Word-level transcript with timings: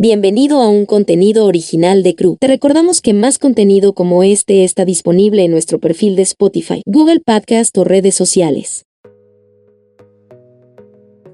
Bienvenido 0.00 0.62
a 0.62 0.68
un 0.68 0.86
contenido 0.86 1.44
original 1.44 2.04
de 2.04 2.14
Crew. 2.14 2.36
Te 2.38 2.46
recordamos 2.46 3.00
que 3.00 3.14
más 3.14 3.36
contenido 3.36 3.94
como 3.94 4.22
este 4.22 4.62
está 4.62 4.84
disponible 4.84 5.42
en 5.42 5.50
nuestro 5.50 5.80
perfil 5.80 6.14
de 6.14 6.22
Spotify, 6.22 6.82
Google 6.86 7.18
Podcast 7.18 7.76
o 7.76 7.82
redes 7.82 8.14
sociales. 8.14 8.84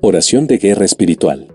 Oración 0.01 0.47
de 0.47 0.57
guerra 0.57 0.87
espiritual. 0.87 1.49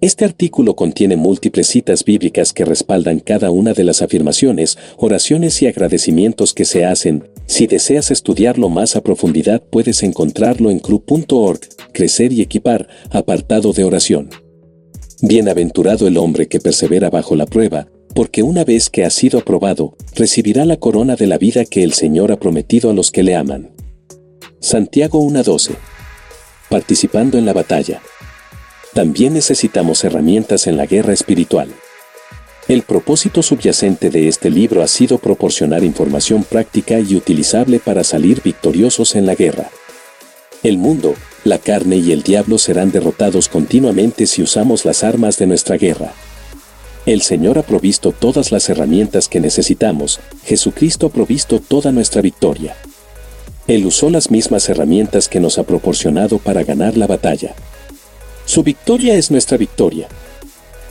Este 0.00 0.24
artículo 0.24 0.76
contiene 0.76 1.16
múltiples 1.16 1.66
citas 1.66 2.04
bíblicas 2.04 2.52
que 2.52 2.64
respaldan 2.64 3.18
cada 3.18 3.50
una 3.50 3.72
de 3.72 3.82
las 3.82 4.00
afirmaciones, 4.00 4.78
oraciones 4.98 5.60
y 5.62 5.66
agradecimientos 5.66 6.54
que 6.54 6.64
se 6.64 6.84
hacen. 6.84 7.28
Si 7.46 7.66
deseas 7.66 8.12
estudiarlo 8.12 8.68
más 8.68 8.94
a 8.94 9.00
profundidad 9.00 9.64
puedes 9.68 10.04
encontrarlo 10.04 10.70
en 10.70 10.78
cru.org, 10.78 11.58
Crecer 11.92 12.32
y 12.32 12.40
Equipar, 12.40 12.86
apartado 13.10 13.72
de 13.72 13.82
oración. 13.82 14.30
Bienaventurado 15.22 16.06
el 16.06 16.16
hombre 16.16 16.48
que 16.48 16.60
persevera 16.60 17.10
bajo 17.10 17.36
la 17.36 17.44
prueba, 17.44 17.88
porque 18.14 18.42
una 18.42 18.64
vez 18.64 18.88
que 18.88 19.04
ha 19.04 19.10
sido 19.10 19.40
aprobado, 19.40 19.94
recibirá 20.14 20.64
la 20.64 20.78
corona 20.78 21.14
de 21.14 21.26
la 21.26 21.36
vida 21.36 21.66
que 21.66 21.82
el 21.82 21.92
Señor 21.92 22.32
ha 22.32 22.38
prometido 22.38 22.88
a 22.88 22.94
los 22.94 23.10
que 23.10 23.22
le 23.22 23.36
aman. 23.36 23.70
Santiago 24.60 25.22
1.12. 25.22 25.72
Participando 26.70 27.36
en 27.36 27.44
la 27.44 27.52
batalla. 27.52 28.00
También 28.94 29.34
necesitamos 29.34 30.04
herramientas 30.04 30.66
en 30.66 30.78
la 30.78 30.86
guerra 30.86 31.12
espiritual. 31.12 31.68
El 32.66 32.82
propósito 32.82 33.42
subyacente 33.42 34.08
de 34.08 34.26
este 34.26 34.48
libro 34.48 34.82
ha 34.82 34.86
sido 34.86 35.18
proporcionar 35.18 35.84
información 35.84 36.44
práctica 36.44 36.98
y 36.98 37.14
utilizable 37.14 37.78
para 37.78 38.04
salir 38.04 38.40
victoriosos 38.42 39.14
en 39.16 39.26
la 39.26 39.34
guerra. 39.34 39.70
El 40.62 40.78
mundo, 40.78 41.14
la 41.44 41.58
carne 41.58 41.96
y 41.96 42.12
el 42.12 42.22
diablo 42.22 42.58
serán 42.58 42.90
derrotados 42.90 43.48
continuamente 43.48 44.26
si 44.26 44.42
usamos 44.42 44.84
las 44.84 45.04
armas 45.04 45.38
de 45.38 45.46
nuestra 45.46 45.76
guerra. 45.76 46.12
El 47.06 47.22
Señor 47.22 47.58
ha 47.58 47.62
provisto 47.62 48.12
todas 48.12 48.52
las 48.52 48.68
herramientas 48.68 49.28
que 49.28 49.40
necesitamos, 49.40 50.20
Jesucristo 50.44 51.06
ha 51.06 51.10
provisto 51.10 51.58
toda 51.58 51.92
nuestra 51.92 52.20
victoria. 52.20 52.76
Él 53.66 53.86
usó 53.86 54.10
las 54.10 54.30
mismas 54.30 54.68
herramientas 54.68 55.28
que 55.28 55.40
nos 55.40 55.58
ha 55.58 55.62
proporcionado 55.62 56.38
para 56.38 56.62
ganar 56.62 56.96
la 56.96 57.06
batalla. 57.06 57.54
Su 58.44 58.62
victoria 58.62 59.14
es 59.14 59.30
nuestra 59.30 59.56
victoria. 59.56 60.08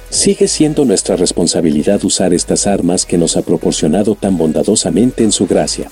Sigue 0.09 0.47
siendo 0.47 0.85
nuestra 0.85 1.15
responsabilidad 1.15 2.03
usar 2.03 2.33
estas 2.33 2.65
armas 2.65 3.05
que 3.05 3.17
nos 3.17 3.37
ha 3.37 3.43
proporcionado 3.43 4.15
tan 4.15 4.37
bondadosamente 4.37 5.23
en 5.23 5.31
su 5.31 5.45
gracia. 5.45 5.91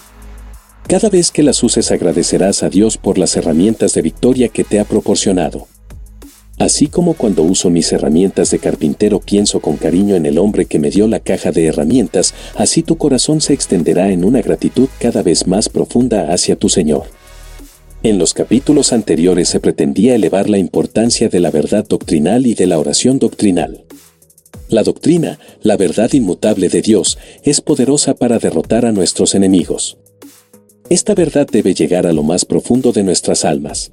Cada 0.87 1.09
vez 1.09 1.31
que 1.31 1.43
las 1.43 1.61
uses 1.63 1.91
agradecerás 1.91 2.63
a 2.63 2.69
Dios 2.69 2.97
por 2.97 3.17
las 3.17 3.35
herramientas 3.35 3.93
de 3.93 4.01
victoria 4.01 4.47
que 4.47 4.63
te 4.63 4.79
ha 4.79 4.85
proporcionado. 4.85 5.67
Así 6.59 6.87
como 6.87 7.13
cuando 7.13 7.43
uso 7.43 7.69
mis 7.69 7.91
herramientas 7.91 8.51
de 8.51 8.59
carpintero 8.59 9.19
pienso 9.19 9.59
con 9.59 9.75
cariño 9.75 10.15
en 10.15 10.25
el 10.25 10.37
hombre 10.37 10.65
que 10.65 10.79
me 10.79 10.89
dio 10.89 11.09
la 11.09 11.19
caja 11.19 11.51
de 11.51 11.65
herramientas, 11.65 12.33
así 12.55 12.83
tu 12.83 12.97
corazón 12.97 13.41
se 13.41 13.51
extenderá 13.51 14.11
en 14.11 14.23
una 14.23 14.41
gratitud 14.41 14.87
cada 14.97 15.23
vez 15.23 15.45
más 15.45 15.67
profunda 15.67 16.33
hacia 16.33 16.55
tu 16.55 16.69
Señor. 16.69 17.03
En 18.01 18.17
los 18.17 18.33
capítulos 18.33 18.93
anteriores 18.93 19.49
se 19.49 19.59
pretendía 19.59 20.15
elevar 20.15 20.49
la 20.49 20.57
importancia 20.57 21.27
de 21.27 21.41
la 21.41 21.51
verdad 21.51 21.85
doctrinal 21.85 22.47
y 22.47 22.53
de 22.53 22.65
la 22.65 22.79
oración 22.79 23.19
doctrinal. 23.19 23.83
La 24.69 24.83
doctrina, 24.83 25.37
la 25.61 25.75
verdad 25.75 26.13
inmutable 26.13 26.69
de 26.69 26.81
Dios, 26.81 27.17
es 27.43 27.59
poderosa 27.59 28.13
para 28.13 28.39
derrotar 28.39 28.85
a 28.85 28.93
nuestros 28.93 29.35
enemigos. 29.35 29.97
Esta 30.89 31.13
verdad 31.15 31.45
debe 31.51 31.73
llegar 31.73 32.07
a 32.07 32.13
lo 32.13 32.23
más 32.23 32.45
profundo 32.45 32.93
de 32.93 33.03
nuestras 33.03 33.43
almas. 33.43 33.91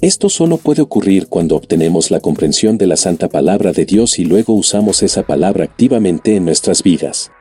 Esto 0.00 0.28
solo 0.28 0.56
puede 0.56 0.82
ocurrir 0.82 1.26
cuando 1.26 1.56
obtenemos 1.56 2.12
la 2.12 2.20
comprensión 2.20 2.78
de 2.78 2.86
la 2.86 2.96
santa 2.96 3.28
palabra 3.28 3.72
de 3.72 3.86
Dios 3.86 4.20
y 4.20 4.24
luego 4.24 4.54
usamos 4.54 5.02
esa 5.02 5.24
palabra 5.24 5.64
activamente 5.64 6.36
en 6.36 6.44
nuestras 6.44 6.84
vidas. 6.84 7.32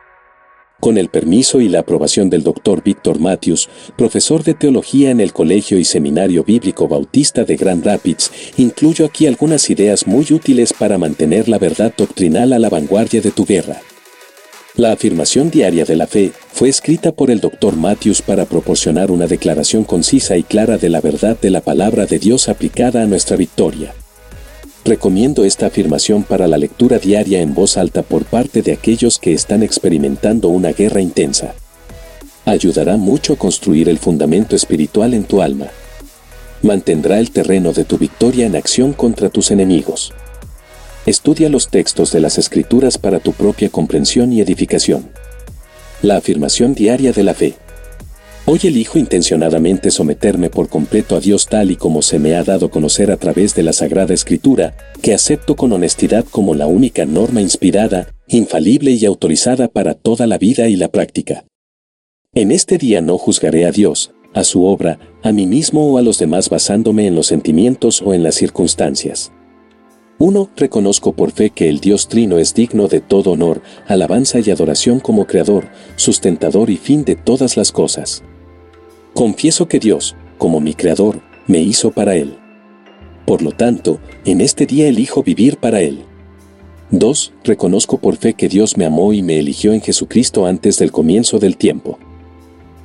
Con 0.80 0.98
el 0.98 1.10
permiso 1.10 1.62
y 1.62 1.70
la 1.70 1.82
aprobación 1.82 2.32
del 2.32 2.42
Dr. 2.42 2.82
Víctor 2.84 3.20
Matthews, 3.20 3.70
profesor 3.98 4.44
de 4.44 4.56
teología 4.56 5.12
en 5.12 5.22
el 5.22 5.31
Colegio 5.31 5.78
y 5.78 5.86
Seminario 5.86 6.44
Bíblico 6.44 6.88
Bautista 6.88 7.44
de 7.44 7.58
Grand 7.58 7.86
Rapids, 7.86 8.31
incluyo 8.58 9.06
aquí 9.06 9.28
algunas 9.28 9.70
ideas 9.70 10.08
muy 10.08 10.25
útiles 10.31 10.74
para 10.74 10.98
mantener 10.98 11.50
la 11.50 11.59
verdad 11.59 11.94
doctrinal 11.96 12.52
a 12.52 12.58
la 12.58 12.70
vanguardia 12.70 13.22
de 13.22 13.31
tu 13.31 13.46
guerra. 13.46 13.80
La 14.78 14.91
afirmación 14.91 15.52
diaria 15.52 15.86
de 15.86 15.96
la 15.96 16.06
fe 16.06 16.34
fue 16.52 16.68
escrita 16.68 17.13
por 17.13 17.31
el 17.31 17.40
Dr. 17.40 17.78
Matthews 17.78 18.22
para 18.22 18.44
proporcionar 18.44 19.09
una 19.09 19.25
declaración 19.25 19.86
concisa 19.86 20.36
y 20.36 20.44
clara 20.44 20.78
de 20.78 20.90
la 20.90 21.00
verdad 21.00 21.38
de 21.40 21.50
la 21.50 21.62
palabra 21.62 22.06
de 22.06 22.19
Dios 22.19 22.50
aplicada 22.50 23.02
a 23.02 23.06
nuestra 23.06 23.38
victoria. 23.38 23.94
Recomiendo 24.84 25.46
esta 25.46 25.68
afirmación 25.68 26.24
para 26.24 26.50
la 26.50 26.58
lectura 26.58 27.00
diaria 27.00 27.40
en 27.40 27.53
voz 27.53 27.78
alta 27.78 28.02
por 28.03 28.25
parte 28.25 28.62
de 28.63 28.74
aquellos 28.74 29.18
que 29.18 29.31
están 29.31 29.63
experimentando 29.63 30.50
una 30.50 30.74
guerra 30.74 31.00
intensa. 31.00 31.56
Ayudará 32.44 32.97
mucho 32.97 33.34
a 33.34 33.38
construir 33.38 33.88
el 33.88 33.97
fundamento 33.97 34.57
espiritual 34.57 35.13
en 35.13 35.24
tu 35.24 35.42
alma. 35.42 35.68
Mantendrá 36.63 37.19
el 37.19 37.31
terreno 37.31 37.72
de 37.72 37.86
tu 37.86 37.97
victoria 37.97 38.46
en 38.46 38.57
acción 38.57 38.92
contra 38.92 39.30
tus 39.30 39.52
enemigos. 39.52 40.13
Estudia 41.06 41.50
los 41.50 41.70
textos 41.70 42.12
de 42.12 42.20
las 42.20 42.40
Escrituras 42.40 42.98
para 42.98 43.20
tu 43.20 43.32
propia 43.32 43.70
comprensión 43.70 44.34
y 44.34 44.42
edificación. 44.42 45.12
La 46.02 46.18
afirmación 46.18 46.74
diaria 46.74 47.12
de 47.12 47.22
la 47.22 47.36
fe. 47.36 47.54
Hoy 48.48 48.60
elijo 48.64 48.98
intencionadamente 48.98 49.92
someterme 49.92 50.50
por 50.50 50.68
completo 50.68 51.16
a 51.16 51.20
Dios 51.20 51.46
tal 51.46 51.70
y 51.70 51.76
como 51.76 52.02
se 52.02 52.18
me 52.18 52.34
ha 52.34 52.44
dado 52.44 52.72
conocer 52.72 53.12
a 53.12 53.18
través 53.18 53.54
de 53.54 53.62
la 53.62 53.72
Sagrada 53.72 54.16
Escritura, 54.16 54.76
que 55.04 55.14
acepto 55.14 55.56
con 55.56 55.72
honestidad 55.74 56.26
como 56.26 56.56
la 56.56 56.66
única 56.66 57.06
norma 57.06 57.40
inspirada, 57.40 58.08
infalible 58.28 58.90
y 58.90 59.06
autorizada 59.06 59.68
para 59.68 59.94
toda 59.94 60.26
la 60.26 60.40
vida 60.40 60.70
y 60.70 60.76
la 60.76 60.88
práctica. 60.88 61.46
En 62.34 62.52
este 62.52 62.80
día 62.80 63.02
no 63.02 63.20
juzgaré 63.20 63.66
a 63.66 63.72
Dios, 63.72 64.12
a 64.34 64.44
su 64.44 64.66
obra, 64.66 64.98
a 65.22 65.32
mí 65.32 65.46
mismo 65.46 65.88
o 65.88 66.00
a 66.00 66.02
los 66.02 66.18
demás 66.18 66.50
basándome 66.50 67.06
en 67.06 67.14
los 67.14 67.28
sentimientos 67.28 68.02
o 68.02 68.16
en 68.16 68.24
las 68.24 68.34
circunstancias. 68.34 69.32
1. 70.18 70.50
Reconozco 70.56 71.12
por 71.12 71.31
fe 71.31 71.50
que 71.50 71.68
el 71.68 71.81
Dios 71.81 72.08
Trino 72.08 72.38
es 72.38 72.53
digno 72.53 72.88
de 72.88 73.02
todo 73.02 73.31
honor, 73.31 73.62
alabanza 73.86 74.40
y 74.40 74.50
adoración 74.50 75.02
como 75.02 75.28
Creador, 75.28 75.68
sustentador 75.98 76.70
y 76.70 76.78
fin 76.78 77.03
de 77.03 77.16
todas 77.16 77.58
las 77.58 77.74
cosas. 77.74 78.24
Confieso 79.14 79.68
que 79.68 79.80
Dios, 79.80 80.16
como 80.38 80.62
mi 80.62 80.74
Creador, 80.74 81.22
me 81.48 81.59
hizo 81.59 81.92
para 81.92 82.16
Él. 82.16 82.38
Por 83.25 83.42
lo 83.42 83.52
tanto, 83.52 84.00
en 84.24 84.40
este 84.40 84.66
día 84.66 84.88
elijo 84.88 85.22
vivir 85.22 85.58
para 85.58 85.81
Él. 85.81 86.06
2. 86.92 87.34
Reconozco 87.44 87.98
por 87.98 88.16
fe 88.16 88.36
que 88.36 88.48
Dios 88.48 88.78
me 88.78 88.86
amó 88.86 89.12
y 89.12 89.22
me 89.22 89.38
eligió 89.40 89.74
en 89.74 89.81
Jesucristo 89.81 90.46
antes 90.46 90.80
del 90.80 90.92
comienzo 90.92 91.40
del 91.40 91.58
tiempo. 91.58 92.00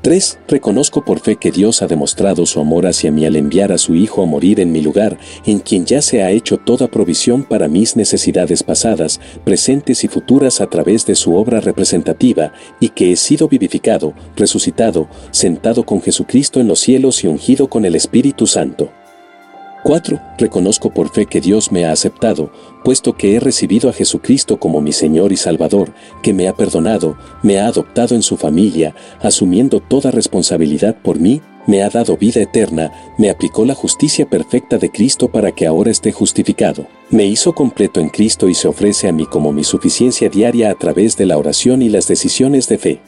3. 0.03 0.39
Reconozco 0.49 1.05
por 1.05 1.21
fe 1.21 1.37
que 1.37 1.51
Dios 1.51 1.83
ha 1.83 1.87
demostrado 1.87 2.47
su 2.47 2.59
amor 2.59 2.87
hacia 2.87 3.13
mí 3.13 3.27
al 3.27 3.37
enviar 3.37 3.71
a 3.71 3.77
su 3.77 3.95
Hijo 3.95 4.23
a 4.23 4.27
morir 4.27 4.59
en 4.59 4.73
mi 4.73 4.81
lugar, 4.81 5.19
en 5.45 5.59
quien 5.59 5.85
ya 5.85 6.01
se 6.01 6.23
ha 6.23 6.31
hecho 6.31 6.57
toda 6.57 6.89
provisión 6.89 7.45
para 7.45 7.69
mis 7.69 7.97
necesidades 7.97 8.63
pasadas, 8.63 9.21
presentes 9.45 10.03
y 10.05 10.09
futuras 10.09 10.63
a 10.63 10.69
través 10.69 11.05
de 11.05 11.15
su 11.15 11.35
obra 11.35 11.61
representativa, 11.61 12.53
y 12.81 12.89
que 12.89 13.13
he 13.13 13.17
sido 13.17 13.47
vivificado, 13.47 14.15
resucitado, 14.37 15.09
sentado 15.33 15.85
con 15.85 16.01
Jesucristo 16.01 16.61
en 16.61 16.69
los 16.69 16.81
cielos 16.81 17.23
y 17.23 17.27
ungido 17.27 17.69
con 17.69 17.85
el 17.85 17.95
Espíritu 17.95 18.47
Santo. 18.47 18.91
4. 19.83 20.21
Reconozco 20.39 20.93
por 20.93 21.11
fe 21.11 21.27
que 21.27 21.41
Dios 21.41 21.73
me 21.73 21.85
ha 21.85 21.93
aceptado, 21.93 22.53
puesto 22.83 23.15
que 23.15 23.35
he 23.35 23.41
recibido 23.41 23.89
a 23.91 23.93
Jesucristo 23.93 24.59
como 24.59 24.81
mi 24.81 24.93
Señor 24.93 25.33
y 25.33 25.37
Salvador, 25.37 25.93
que 26.23 26.33
me 26.33 26.49
ha 26.49 26.55
perdonado, 26.55 27.17
me 27.43 27.59
ha 27.59 27.67
adoptado 27.67 28.15
en 28.15 28.23
su 28.23 28.37
familia, 28.37 28.95
asumiendo 29.21 29.81
toda 29.81 30.11
responsabilidad 30.11 30.97
por 31.03 31.19
mí, 31.19 31.41
me 31.67 31.83
ha 31.83 31.91
dado 31.91 32.17
vida 32.17 32.41
eterna, 32.41 32.91
me 33.19 33.31
aplicó 33.31 33.65
la 33.65 33.75
justicia 33.75 34.29
perfecta 34.29 34.79
de 34.79 34.91
Cristo 34.91 35.31
para 35.31 35.53
que 35.53 35.67
ahora 35.67 35.91
esté 35.91 36.13
justificado, 36.13 36.87
me 37.11 37.27
hizo 37.27 37.55
completo 37.55 38.01
en 38.01 38.09
Cristo 38.09 38.49
y 38.49 38.55
se 38.55 38.69
ofrece 38.69 39.09
a 39.09 39.13
mí 39.13 39.27
como 39.27 39.53
mi 39.53 39.65
suficiencia 39.65 40.29
diaria 40.29 40.71
a 40.71 40.75
través 40.75 41.17
de 41.17 41.27
la 41.27 41.39
oración 41.39 41.83
y 41.83 41.89
las 41.89 42.09
decisiones 42.09 42.69
de 42.69 42.79
fe. 42.79 43.01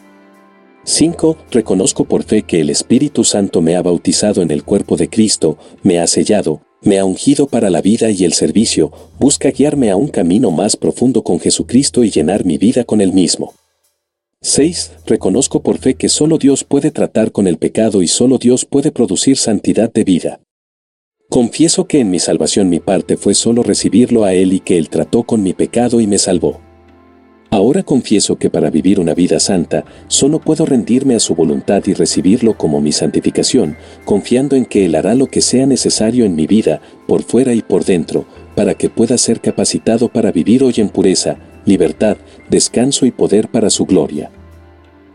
5. 0.85 1.37
Reconozco 1.50 2.05
por 2.05 2.25
fe 2.25 2.43
que 2.43 2.61
el 2.61 2.69
Espíritu 2.69 3.23
Santo 3.23 3.62
me 3.62 3.76
ha 3.76 3.82
bautizado 3.82 4.43
en 4.43 4.50
el 4.50 4.64
cuerpo 4.64 4.96
de 4.96 5.08
Cristo, 5.08 5.56
me 5.82 6.00
ha 6.00 6.06
sellado, 6.08 6.61
me 6.82 6.99
ha 6.99 7.05
ungido 7.05 7.46
para 7.46 7.70
la 7.70 7.81
vida 7.81 8.11
y 8.11 8.25
el 8.25 8.32
servicio, 8.32 8.93
busca 9.19 9.50
guiarme 9.50 9.90
a 9.90 9.96
un 9.96 10.08
camino 10.08 10.50
más 10.50 10.76
profundo 10.76 11.23
con 11.23 11.40
Jesucristo 11.40 12.05
y 12.05 12.11
llenar 12.11 12.44
mi 12.44 12.58
vida 12.58 12.84
con 12.84 13.00
Él 13.00 13.12
mismo. 13.12 13.55
6. 14.40 14.93
Reconozco 15.06 15.62
por 15.62 15.79
fe 15.79 15.94
que 15.94 16.08
solo 16.08 16.38
Dios 16.38 16.64
puede 16.64 16.90
tratar 16.90 17.31
con 17.31 17.46
el 17.46 17.58
pecado 17.58 18.02
y 18.02 18.08
solo 18.08 18.38
Dios 18.38 18.64
puede 18.64 18.90
producir 18.90 19.37
santidad 19.37 19.93
de 19.93 20.02
vida. 20.02 20.40
Confieso 21.29 21.87
que 21.87 22.00
en 22.00 22.11
mi 22.11 22.19
salvación 22.19 22.69
mi 22.69 22.81
parte 22.81 23.17
fue 23.17 23.34
solo 23.34 23.62
recibirlo 23.62 24.25
a 24.25 24.34
Él 24.34 24.52
y 24.52 24.61
que 24.61 24.76
Él 24.76 24.88
trató 24.88 25.23
con 25.23 25.43
mi 25.43 25.55
pecado 25.55 26.00
y 26.00 26.06
me 26.06 26.19
salvó. 26.19 26.61
Ahora 27.52 27.82
confieso 27.82 28.37
que 28.37 28.49
para 28.49 28.70
vivir 28.70 28.99
una 28.99 29.12
vida 29.12 29.38
santa, 29.38 29.84
solo 30.08 30.38
puedo 30.38 30.64
rendirme 30.64 31.14
a 31.14 31.20
su 31.20 31.34
voluntad 31.34 31.82
y 31.84 31.93
recibirlo 31.93 32.56
como 32.56 32.81
mi 32.81 32.93
santificación, 32.93 33.76
confiando 34.06 34.56
en 34.56 34.64
que 34.64 34.87
Él 34.87 34.94
hará 34.94 35.14
lo 35.14 35.26
que 35.26 35.43
sea 35.43 35.66
necesario 35.66 36.25
en 36.25 36.34
mi 36.34 36.46
vida, 36.46 36.81
por 37.06 37.22
fuera 37.22 37.52
y 37.52 37.60
por 37.60 37.84
dentro, 37.84 38.25
para 38.54 38.72
que 38.72 38.88
pueda 38.88 39.19
ser 39.19 39.43
capacitado 39.43 40.08
para 40.08 40.32
vivir 40.32 40.64
hoy 40.64 40.72
en 40.78 40.88
pureza, 40.88 41.37
libertad, 41.66 42.16
descanso 42.49 43.04
y 43.04 43.10
poder 43.10 43.49
para 43.49 43.69
su 43.69 43.84
gloria. 43.84 44.31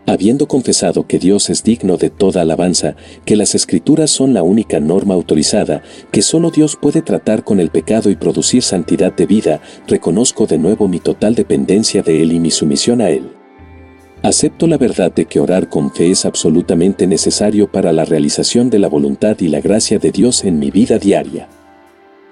Habiendo 0.10 0.48
confesado 0.48 1.06
que 1.06 1.20
Dios 1.20 1.50
es 1.50 1.66
digno 1.66 1.98
de 1.98 2.10
toda 2.10 2.40
alabanza, 2.40 2.96
que 3.26 3.36
las 3.36 3.56
escrituras 3.56 4.10
son 4.10 4.34
la 4.34 4.42
única 4.42 4.80
norma 4.80 5.14
autorizada, 5.16 5.84
que 6.12 6.22
solo 6.22 6.50
Dios 6.50 6.78
puede 6.82 7.02
tratar 7.02 7.44
con 7.44 7.60
el 7.60 7.72
pecado 7.72 8.10
y 8.10 8.16
producir 8.16 8.64
santidad 8.64 9.14
de 9.14 9.26
vida, 9.26 9.60
reconozco 9.86 10.48
de 10.48 10.60
nuevo 10.60 10.88
mi 10.88 11.02
total 11.02 11.36
dependencia 11.36 12.04
de 12.04 12.22
Él 12.22 12.32
y 12.32 12.40
mi 12.40 12.52
sumisión 12.52 13.02
a 13.02 13.10
Él. 13.10 13.34
Acepto 14.24 14.66
la 14.66 14.78
verdad 14.78 15.12
de 15.12 15.26
que 15.26 15.42
orar 15.42 15.68
con 15.68 15.92
fe 15.92 16.10
es 16.10 16.26
absolutamente 16.26 17.06
necesario 17.06 17.70
para 17.70 17.92
la 17.92 18.06
realización 18.06 18.70
de 18.70 18.80
la 18.80 18.88
voluntad 18.88 19.36
y 19.42 19.50
la 19.50 19.60
gracia 19.60 20.00
de 20.00 20.12
Dios 20.12 20.46
en 20.46 20.58
mi 20.58 20.72
vida 20.72 21.00
diaria. 21.00 21.50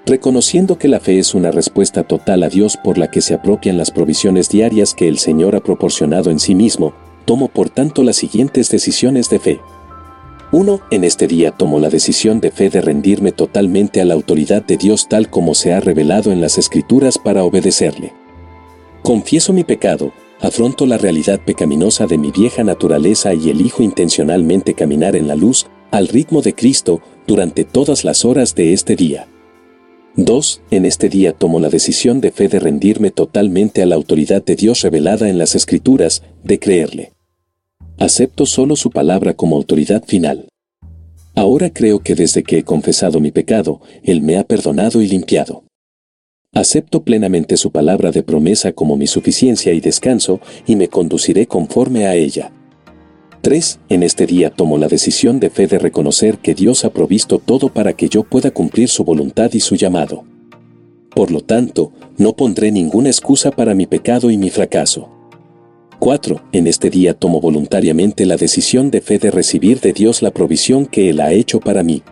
Reconociendo 0.05 0.77
que 0.77 0.87
la 0.87 1.01
fe 1.01 1.19
es 1.19 1.35
una 1.35 1.51
respuesta 1.51 2.03
total 2.03 2.43
a 2.43 2.49
Dios 2.49 2.77
por 2.81 2.97
la 2.97 3.11
que 3.11 3.19
se 3.19 3.33
apropian 3.33 3.77
las 3.77 3.91
provisiones 3.91 4.47
diarias 4.47 4.93
que 4.93 5.09
el 5.09 5.17
Señor 5.17 5.57
ha 5.57 5.59
proporcionado 5.59 6.31
en 6.31 6.39
sí 6.39 6.55
mismo, 6.55 6.93
tomo 7.25 7.47
por 7.47 7.69
tanto 7.69 8.03
las 8.03 8.15
siguientes 8.15 8.69
decisiones 8.69 9.29
de 9.29 9.39
fe. 9.39 9.59
1. 10.51 10.79
En 10.91 11.03
este 11.03 11.27
día 11.27 11.51
tomo 11.51 11.79
la 11.79 11.89
decisión 11.89 12.39
de 12.39 12.51
fe 12.51 12.69
de 12.69 12.79
rendirme 12.79 13.31
totalmente 13.31 13.99
a 13.99 14.05
la 14.05 14.13
autoridad 14.13 14.63
de 14.63 14.77
Dios 14.77 15.09
tal 15.09 15.29
como 15.29 15.53
se 15.55 15.73
ha 15.73 15.79
revelado 15.79 16.31
en 16.31 16.39
las 16.39 16.57
Escrituras 16.57 17.17
para 17.17 17.43
obedecerle. 17.43 18.13
Confieso 19.01 19.53
mi 19.53 19.63
pecado, 19.63 20.13
afronto 20.39 20.85
la 20.85 20.97
realidad 20.97 21.41
pecaminosa 21.45 22.05
de 22.05 22.17
mi 22.17 22.31
vieja 22.31 22.63
naturaleza 22.63 23.33
y 23.33 23.49
elijo 23.49 23.83
intencionalmente 23.83 24.75
caminar 24.75 25.15
en 25.15 25.27
la 25.27 25.35
luz, 25.35 25.65
al 25.91 26.07
ritmo 26.07 26.41
de 26.41 26.53
Cristo, 26.53 27.01
durante 27.27 27.63
todas 27.63 28.03
las 28.03 28.23
horas 28.23 28.55
de 28.55 28.73
este 28.73 28.95
día. 28.95 29.27
2. 30.15 30.61
En 30.71 30.85
este 30.85 31.09
día 31.09 31.33
tomo 31.33 31.59
la 31.59 31.69
decisión 31.69 32.21
de 32.21 32.31
fe 32.31 32.47
de 32.47 32.59
rendirme 32.59 33.11
totalmente 33.11 33.81
a 33.81 33.85
la 33.85 33.95
autoridad 33.95 34.43
de 34.43 34.55
Dios 34.55 34.81
revelada 34.81 35.27
en 35.27 35.37
las 35.37 35.55
Escrituras, 35.55 36.23
de 36.43 36.59
creerle. 36.59 37.14
Acepto 37.97 38.45
solo 38.45 38.75
su 38.75 38.91
palabra 38.91 39.33
como 39.33 39.55
autoridad 39.55 40.03
final. 40.05 40.49
Ahora 41.33 41.69
creo 41.69 41.99
que 41.99 42.13
desde 42.13 42.43
que 42.43 42.57
he 42.57 42.63
confesado 42.63 43.21
mi 43.21 43.31
pecado, 43.31 43.79
Él 44.03 44.21
me 44.21 44.37
ha 44.37 44.43
perdonado 44.43 45.01
y 45.01 45.07
limpiado. 45.07 45.63
Acepto 46.53 47.03
plenamente 47.03 47.55
su 47.55 47.71
palabra 47.71 48.11
de 48.11 48.21
promesa 48.21 48.73
como 48.73 48.97
mi 48.97 49.07
suficiencia 49.07 49.73
y 49.73 49.79
descanso 49.79 50.41
y 50.67 50.75
me 50.75 50.89
conduciré 50.89 51.47
conforme 51.47 52.05
a 52.05 52.15
ella. 52.15 52.51
3. 53.41 53.79
En 53.87 54.03
este 54.03 54.25
día 54.25 54.49
tomo 54.49 54.77
la 54.77 54.89
decisión 54.89 55.39
de 55.39 55.49
fe 55.49 55.67
de 55.67 55.79
reconocer 55.79 56.39
que 56.39 56.53
Dios 56.53 56.83
ha 56.83 56.89
provisto 56.89 57.39
todo 57.39 57.69
para 57.69 57.93
que 57.93 58.09
yo 58.09 58.23
pueda 58.23 58.51
cumplir 58.51 58.89
su 58.89 59.05
voluntad 59.05 59.53
y 59.53 59.61
su 59.61 59.75
llamado. 59.75 60.25
Por 61.13 61.31
lo 61.31 61.39
tanto, 61.39 61.93
no 62.17 62.35
pondré 62.35 62.73
ninguna 62.73 63.07
excusa 63.07 63.51
para 63.51 63.73
mi 63.73 63.85
pecado 63.85 64.31
y 64.31 64.37
mi 64.37 64.49
fracaso. 64.49 65.14
4. 65.99 66.41
En 66.51 66.67
este 66.67 66.89
día 66.89 67.13
tomo 67.13 67.41
voluntariamente 67.41 68.25
la 68.25 68.37
decisión 68.37 68.91
de 68.91 69.01
fe 69.01 69.17
de 69.19 69.31
recibir 69.31 69.79
de 69.79 69.93
Dios 69.93 70.21
la 70.21 70.31
provisión 70.31 70.85
que 70.85 71.09
Él 71.09 71.19
ha 71.19 71.33
hecho 71.33 71.59
para 71.59 71.83
mí. 71.83 72.03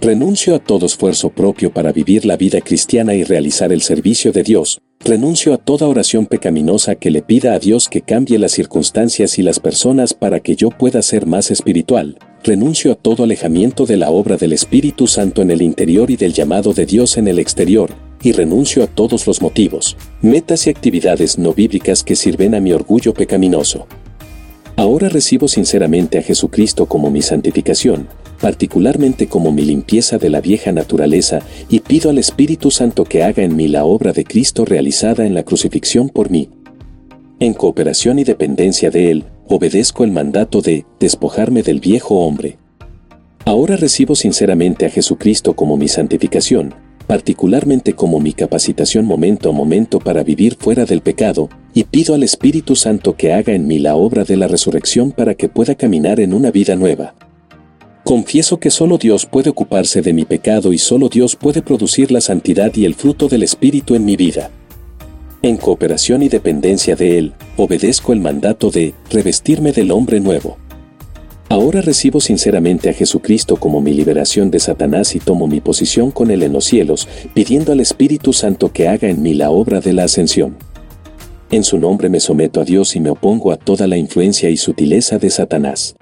Renuncio 0.00 0.54
a 0.54 0.58
todo 0.58 0.86
esfuerzo 0.86 1.30
propio 1.30 1.72
para 1.72 1.92
vivir 1.92 2.26
la 2.26 2.36
vida 2.36 2.60
cristiana 2.60 3.14
y 3.14 3.24
realizar 3.24 3.72
el 3.72 3.80
servicio 3.80 4.32
de 4.32 4.42
Dios. 4.42 4.80
Renuncio 5.00 5.54
a 5.54 5.58
toda 5.58 5.86
oración 5.86 6.26
pecaminosa 6.26 6.94
que 6.94 7.10
le 7.10 7.22
pida 7.22 7.54
a 7.54 7.58
Dios 7.58 7.88
que 7.88 8.02
cambie 8.02 8.38
las 8.38 8.52
circunstancias 8.52 9.38
y 9.38 9.42
las 9.42 9.60
personas 9.60 10.12
para 10.14 10.40
que 10.40 10.56
yo 10.56 10.70
pueda 10.70 11.00
ser 11.02 11.26
más 11.26 11.50
espiritual. 11.50 12.18
Renuncio 12.46 12.92
a 12.92 12.94
todo 12.94 13.24
alejamiento 13.24 13.86
de 13.86 13.96
la 13.96 14.10
obra 14.10 14.36
del 14.36 14.52
Espíritu 14.52 15.06
Santo 15.06 15.40
en 15.40 15.50
el 15.50 15.62
interior 15.62 16.10
y 16.10 16.16
del 16.16 16.34
llamado 16.34 16.74
de 16.74 16.84
Dios 16.84 17.16
en 17.16 17.26
el 17.26 17.38
exterior. 17.38 17.88
Y 18.22 18.32
renuncio 18.32 18.84
a 18.84 18.86
todos 18.86 19.26
los 19.26 19.40
motivos, 19.40 19.96
metas 20.20 20.66
y 20.66 20.70
actividades 20.70 21.38
no 21.38 21.54
bíblicas 21.54 22.04
que 22.04 22.14
sirven 22.14 22.54
a 22.54 22.60
mi 22.60 22.74
orgullo 22.74 23.14
pecaminoso. 23.14 23.86
Ahora 24.76 25.08
recibo 25.08 25.48
sinceramente 25.48 26.18
a 26.18 26.22
Jesucristo 26.22 26.84
como 26.84 27.10
mi 27.10 27.22
santificación, 27.22 28.08
particularmente 28.42 29.26
como 29.26 29.50
mi 29.50 29.62
limpieza 29.62 30.18
de 30.18 30.28
la 30.28 30.42
vieja 30.42 30.70
naturaleza, 30.70 31.40
y 31.70 31.80
pido 31.80 32.10
al 32.10 32.18
Espíritu 32.18 32.70
Santo 32.70 33.04
que 33.04 33.22
haga 33.22 33.42
en 33.42 33.56
mí 33.56 33.68
la 33.68 33.86
obra 33.86 34.12
de 34.12 34.24
Cristo 34.24 34.66
realizada 34.66 35.24
en 35.24 35.32
la 35.32 35.44
crucifixión 35.44 36.10
por 36.10 36.30
mí. 36.30 36.50
En 37.40 37.54
cooperación 37.54 38.18
y 38.18 38.24
dependencia 38.24 38.90
de 38.90 39.10
Él, 39.10 39.24
obedezco 39.48 40.04
el 40.04 40.10
mandato 40.10 40.60
de 40.60 40.86
despojarme 41.00 41.62
del 41.62 41.80
viejo 41.80 42.20
hombre. 42.20 42.58
Ahora 43.44 43.76
recibo 43.76 44.14
sinceramente 44.14 44.86
a 44.86 44.90
Jesucristo 44.90 45.54
como 45.54 45.76
mi 45.76 45.88
santificación, 45.88 46.74
particularmente 47.06 47.92
como 47.92 48.20
mi 48.20 48.32
capacitación 48.32 49.04
momento 49.04 49.50
a 49.50 49.52
momento 49.52 49.98
para 49.98 50.22
vivir 50.22 50.56
fuera 50.58 50.86
del 50.86 51.02
pecado, 51.02 51.50
y 51.74 51.84
pido 51.84 52.14
al 52.14 52.22
Espíritu 52.22 52.76
Santo 52.76 53.16
que 53.16 53.32
haga 53.32 53.52
en 53.52 53.66
mí 53.66 53.78
la 53.78 53.96
obra 53.96 54.24
de 54.24 54.36
la 54.36 54.48
resurrección 54.48 55.12
para 55.12 55.34
que 55.34 55.48
pueda 55.48 55.74
caminar 55.74 56.20
en 56.20 56.32
una 56.32 56.50
vida 56.50 56.76
nueva. 56.76 57.14
Confieso 58.04 58.58
que 58.58 58.70
solo 58.70 58.98
Dios 58.98 59.26
puede 59.26 59.50
ocuparse 59.50 60.02
de 60.02 60.12
mi 60.12 60.24
pecado 60.24 60.72
y 60.72 60.78
solo 60.78 61.08
Dios 61.08 61.36
puede 61.36 61.62
producir 61.62 62.12
la 62.12 62.20
santidad 62.20 62.70
y 62.74 62.84
el 62.84 62.94
fruto 62.94 63.28
del 63.28 63.42
Espíritu 63.42 63.94
en 63.94 64.04
mi 64.04 64.16
vida. 64.16 64.50
En 65.44 65.58
cooperación 65.58 66.22
y 66.22 66.30
dependencia 66.30 66.96
de 66.96 67.18
Él, 67.18 67.34
obedezco 67.58 68.14
el 68.14 68.20
mandato 68.20 68.70
de 68.70 68.94
revestirme 69.10 69.72
del 69.72 69.90
hombre 69.90 70.18
nuevo. 70.18 70.56
Ahora 71.50 71.82
recibo 71.82 72.18
sinceramente 72.18 72.88
a 72.88 72.94
Jesucristo 72.94 73.56
como 73.56 73.82
mi 73.82 73.92
liberación 73.92 74.50
de 74.50 74.58
Satanás 74.58 75.14
y 75.14 75.18
tomo 75.18 75.46
mi 75.46 75.60
posición 75.60 76.12
con 76.12 76.30
Él 76.30 76.44
en 76.44 76.54
los 76.54 76.64
cielos, 76.64 77.06
pidiendo 77.34 77.72
al 77.72 77.80
Espíritu 77.80 78.32
Santo 78.32 78.72
que 78.72 78.88
haga 78.88 79.10
en 79.10 79.20
mí 79.20 79.34
la 79.34 79.50
obra 79.50 79.82
de 79.82 79.92
la 79.92 80.04
ascensión. 80.04 80.56
En 81.50 81.62
su 81.62 81.76
nombre 81.76 82.08
me 82.08 82.20
someto 82.20 82.62
a 82.62 82.64
Dios 82.64 82.96
y 82.96 83.00
me 83.00 83.10
opongo 83.10 83.52
a 83.52 83.58
toda 83.58 83.86
la 83.86 83.98
influencia 83.98 84.48
y 84.48 84.56
sutileza 84.56 85.18
de 85.18 85.28
Satanás. 85.28 85.94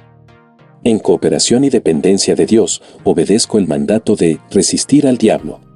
En 0.84 1.00
cooperación 1.00 1.64
y 1.64 1.68
dependencia 1.68 2.36
de 2.36 2.46
Dios, 2.46 2.80
obedezco 3.02 3.58
el 3.58 3.66
mandato 3.66 4.14
de 4.14 4.38
resistir 4.52 5.04
al 5.04 5.18
diablo. 5.18 5.71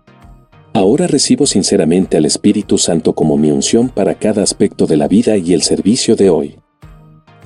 Ahora 0.77 1.07
recibo 1.07 1.47
sinceramente 1.47 2.19
al 2.19 2.27
Espíritu 2.27 2.77
Santo 2.77 3.15
como 3.15 3.39
mi 3.39 3.51
unción 3.51 3.89
para 3.89 4.17
cada 4.17 4.43
aspecto 4.43 4.87
de 4.87 4.99
la 4.99 5.09
vida 5.09 5.39
y 5.39 5.55
el 5.55 5.63
servicio 5.63 6.17
de 6.17 6.29
hoy. 6.29 6.59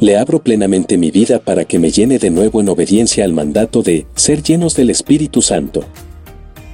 Le 0.00 0.16
abro 0.16 0.42
plenamente 0.42 0.98
mi 0.98 1.12
vida 1.12 1.38
para 1.38 1.64
que 1.64 1.78
me 1.78 1.92
llene 1.92 2.18
de 2.18 2.30
nuevo 2.30 2.60
en 2.60 2.68
obediencia 2.68 3.22
al 3.24 3.32
mandato 3.32 3.82
de 3.84 4.08
ser 4.16 4.42
llenos 4.42 4.74
del 4.74 4.90
Espíritu 4.90 5.42
Santo. 5.42 5.84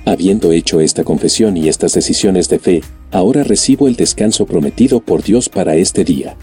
Habiendo 0.06 0.50
hecho 0.50 0.80
esta 0.80 1.04
confesión 1.04 1.58
y 1.58 1.68
estas 1.68 1.92
decisiones 1.92 2.48
de 2.48 2.58
fe, 2.58 2.80
ahora 3.10 3.44
recibo 3.44 3.86
el 3.86 3.96
descanso 3.96 4.46
prometido 4.46 5.00
por 5.00 5.22
Dios 5.22 5.50
para 5.50 5.76
este 5.76 6.04
día. 6.04 6.38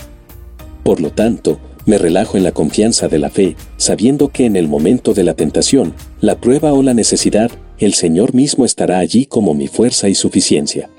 Por 0.83 1.01
lo 1.01 1.09
tanto, 1.09 1.59
me 1.87 1.97
relajo 1.97 2.37
en 2.37 2.43
la 2.43 2.51
confianza 2.51 3.07
de 3.07 3.17
la 3.17 3.31
fe, 3.31 3.55
sabiendo 3.77 4.27
que 4.27 4.45
en 4.45 4.57
el 4.57 4.67
momento 4.67 5.15
de 5.15 5.23
la 5.23 5.33
tentación, 5.33 5.95
la 6.21 6.35
prueba 6.39 6.71
o 6.71 6.83
la 6.83 6.93
necesidad, 6.93 7.49
el 7.79 7.93
Señor 7.93 8.33
mismo 8.33 8.65
estará 8.65 8.99
allí 8.99 9.25
como 9.25 9.53
mi 9.53 9.67
fuerza 9.67 10.09
y 10.09 10.15
suficiencia. 10.15 10.89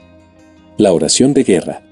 La 0.76 0.92
oración 0.92 1.32
de 1.34 1.44
guerra. 1.44 1.82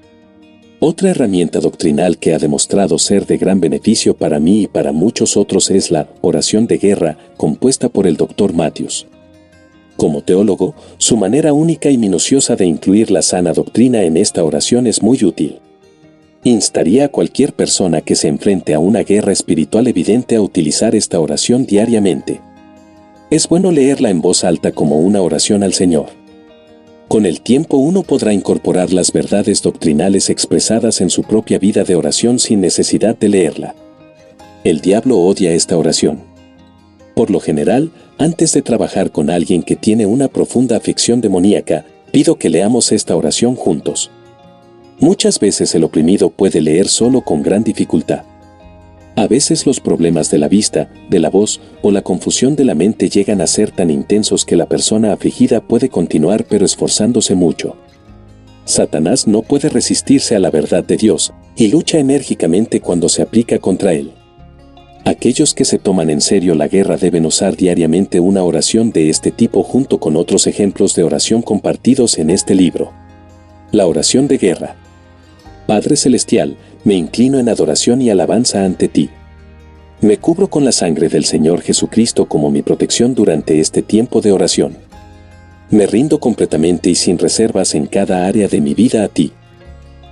Otra 0.79 1.11
herramienta 1.11 1.61
doctrinal 1.61 2.17
que 2.17 2.33
ha 2.33 2.39
demostrado 2.39 2.99
ser 2.99 3.25
de 3.25 3.37
gran 3.37 3.61
beneficio 3.61 4.15
para 4.15 4.39
mí 4.39 4.63
y 4.63 4.67
para 4.67 4.91
muchos 4.91 5.37
otros 5.37 5.71
es 5.71 5.91
la 5.91 6.09
oración 6.21 6.67
de 6.67 6.77
guerra, 6.77 7.17
compuesta 7.37 7.87
por 7.87 8.05
el 8.05 8.17
Dr. 8.17 8.53
Matthews. 8.53 9.07
Como 9.95 10.21
teólogo, 10.21 10.75
su 10.97 11.15
manera 11.15 11.53
única 11.53 11.89
y 11.89 11.97
minuciosa 11.97 12.57
de 12.57 12.65
incluir 12.65 13.11
la 13.11 13.21
sana 13.21 13.53
doctrina 13.53 14.03
en 14.03 14.17
esta 14.17 14.43
oración 14.43 14.87
es 14.87 15.01
muy 15.01 15.23
útil. 15.23 15.59
Instaría 16.43 17.05
a 17.05 17.09
cualquier 17.09 17.53
persona 17.53 18.01
que 18.01 18.15
se 18.15 18.27
enfrente 18.27 18.73
a 18.73 18.79
una 18.79 19.03
guerra 19.03 19.31
espiritual 19.31 19.87
evidente 19.87 20.35
a 20.35 20.41
utilizar 20.41 20.93
esta 20.93 21.21
oración 21.21 21.65
diariamente. 21.65 22.41
Es 23.29 23.47
bueno 23.47 23.71
leerla 23.71 24.09
en 24.09 24.21
voz 24.21 24.43
alta 24.43 24.71
como 24.71 24.99
una 24.99 25.21
oración 25.21 25.63
al 25.63 25.73
Señor. 25.73 26.07
Con 27.07 27.25
el 27.25 27.41
tiempo 27.41 27.77
uno 27.77 28.03
podrá 28.03 28.33
incorporar 28.33 28.91
las 28.93 29.11
verdades 29.11 29.61
doctrinales 29.61 30.29
expresadas 30.29 31.01
en 31.01 31.09
su 31.09 31.23
propia 31.23 31.59
vida 31.59 31.83
de 31.83 31.95
oración 31.95 32.39
sin 32.39 32.61
necesidad 32.61 33.17
de 33.17 33.29
leerla. 33.29 33.75
El 34.63 34.81
diablo 34.81 35.19
odia 35.19 35.51
esta 35.51 35.77
oración. 35.77 36.21
Por 37.15 37.29
lo 37.29 37.39
general, 37.39 37.91
antes 38.17 38.53
de 38.53 38.61
trabajar 38.61 39.11
con 39.11 39.29
alguien 39.29 39.63
que 39.63 39.75
tiene 39.75 40.05
una 40.05 40.27
profunda 40.27 40.77
afección 40.77 41.21
demoníaca, 41.21 41.85
pido 42.11 42.35
que 42.35 42.49
leamos 42.49 42.91
esta 42.91 43.15
oración 43.15 43.55
juntos. 43.55 44.09
Muchas 44.99 45.39
veces 45.39 45.73
el 45.75 45.83
oprimido 45.83 46.29
puede 46.29 46.61
leer 46.61 46.87
solo 46.87 47.21
con 47.21 47.43
gran 47.43 47.63
dificultad. 47.63 48.23
A 49.15 49.27
veces 49.27 49.67
los 49.67 49.79
problemas 49.79 50.31
de 50.31 50.39
la 50.39 50.47
vista, 50.47 50.89
de 51.09 51.19
la 51.19 51.29
voz 51.29 51.61
o 51.83 51.91
la 51.91 52.01
confusión 52.01 52.55
de 52.55 52.65
la 52.65 52.73
mente 52.73 53.09
llegan 53.09 53.41
a 53.41 53.47
ser 53.47 53.69
tan 53.69 53.91
intensos 53.91 54.43
que 54.43 54.55
la 54.55 54.67
persona 54.67 55.13
afligida 55.13 55.61
puede 55.61 55.89
continuar 55.89 56.45
pero 56.45 56.65
esforzándose 56.65 57.35
mucho. 57.35 57.75
Satanás 58.65 59.27
no 59.27 59.41
puede 59.43 59.69
resistirse 59.69 60.35
a 60.35 60.39
la 60.39 60.49
verdad 60.49 60.83
de 60.83 60.97
Dios 60.97 61.33
y 61.55 61.67
lucha 61.67 61.99
enérgicamente 61.99 62.79
cuando 62.79 63.07
se 63.07 63.21
aplica 63.21 63.59
contra 63.59 63.93
él. 63.93 64.13
Aquellos 65.05 65.53
que 65.53 65.65
se 65.65 65.79
toman 65.79 66.09
en 66.09 66.21
serio 66.21 66.55
la 66.55 66.69
guerra 66.69 66.95
deben 66.95 67.25
usar 67.25 67.57
diariamente 67.57 68.21
una 68.21 68.41
oración 68.41 68.91
de 68.91 69.09
este 69.09 69.31
tipo 69.31 69.61
junto 69.61 69.99
con 69.99 70.15
otros 70.15 70.47
ejemplos 70.47 70.95
de 70.95 71.03
oración 71.03 71.41
compartidos 71.41 72.17
en 72.17 72.29
este 72.29 72.55
libro. 72.55 72.93
La 73.71 73.85
oración 73.85 74.27
de 74.27 74.37
guerra. 74.37 74.77
Padre 75.67 75.97
Celestial, 75.97 76.55
me 76.83 76.95
inclino 76.95 77.39
en 77.39 77.49
adoración 77.49 78.01
y 78.01 78.09
alabanza 78.09 78.65
ante 78.65 78.87
ti. 78.87 79.09
Me 80.01 80.17
cubro 80.17 80.49
con 80.49 80.65
la 80.65 80.73
sangre 80.73 81.07
del 81.07 81.23
Señor 81.23 81.61
Jesucristo 81.61 82.25
como 82.25 82.51
mi 82.51 82.61
protección 82.61 83.15
durante 83.15 83.59
este 83.59 83.81
tiempo 83.81 84.19
de 84.19 84.33
oración. 84.33 84.77
Me 85.69 85.87
rindo 85.87 86.19
completamente 86.19 86.89
y 86.89 86.95
sin 86.95 87.17
reservas 87.17 87.73
en 87.73 87.87
cada 87.87 88.27
área 88.27 88.47
de 88.47 88.59
mi 88.59 88.73
vida 88.73 89.03
a 89.03 89.07
ti. 89.07 89.31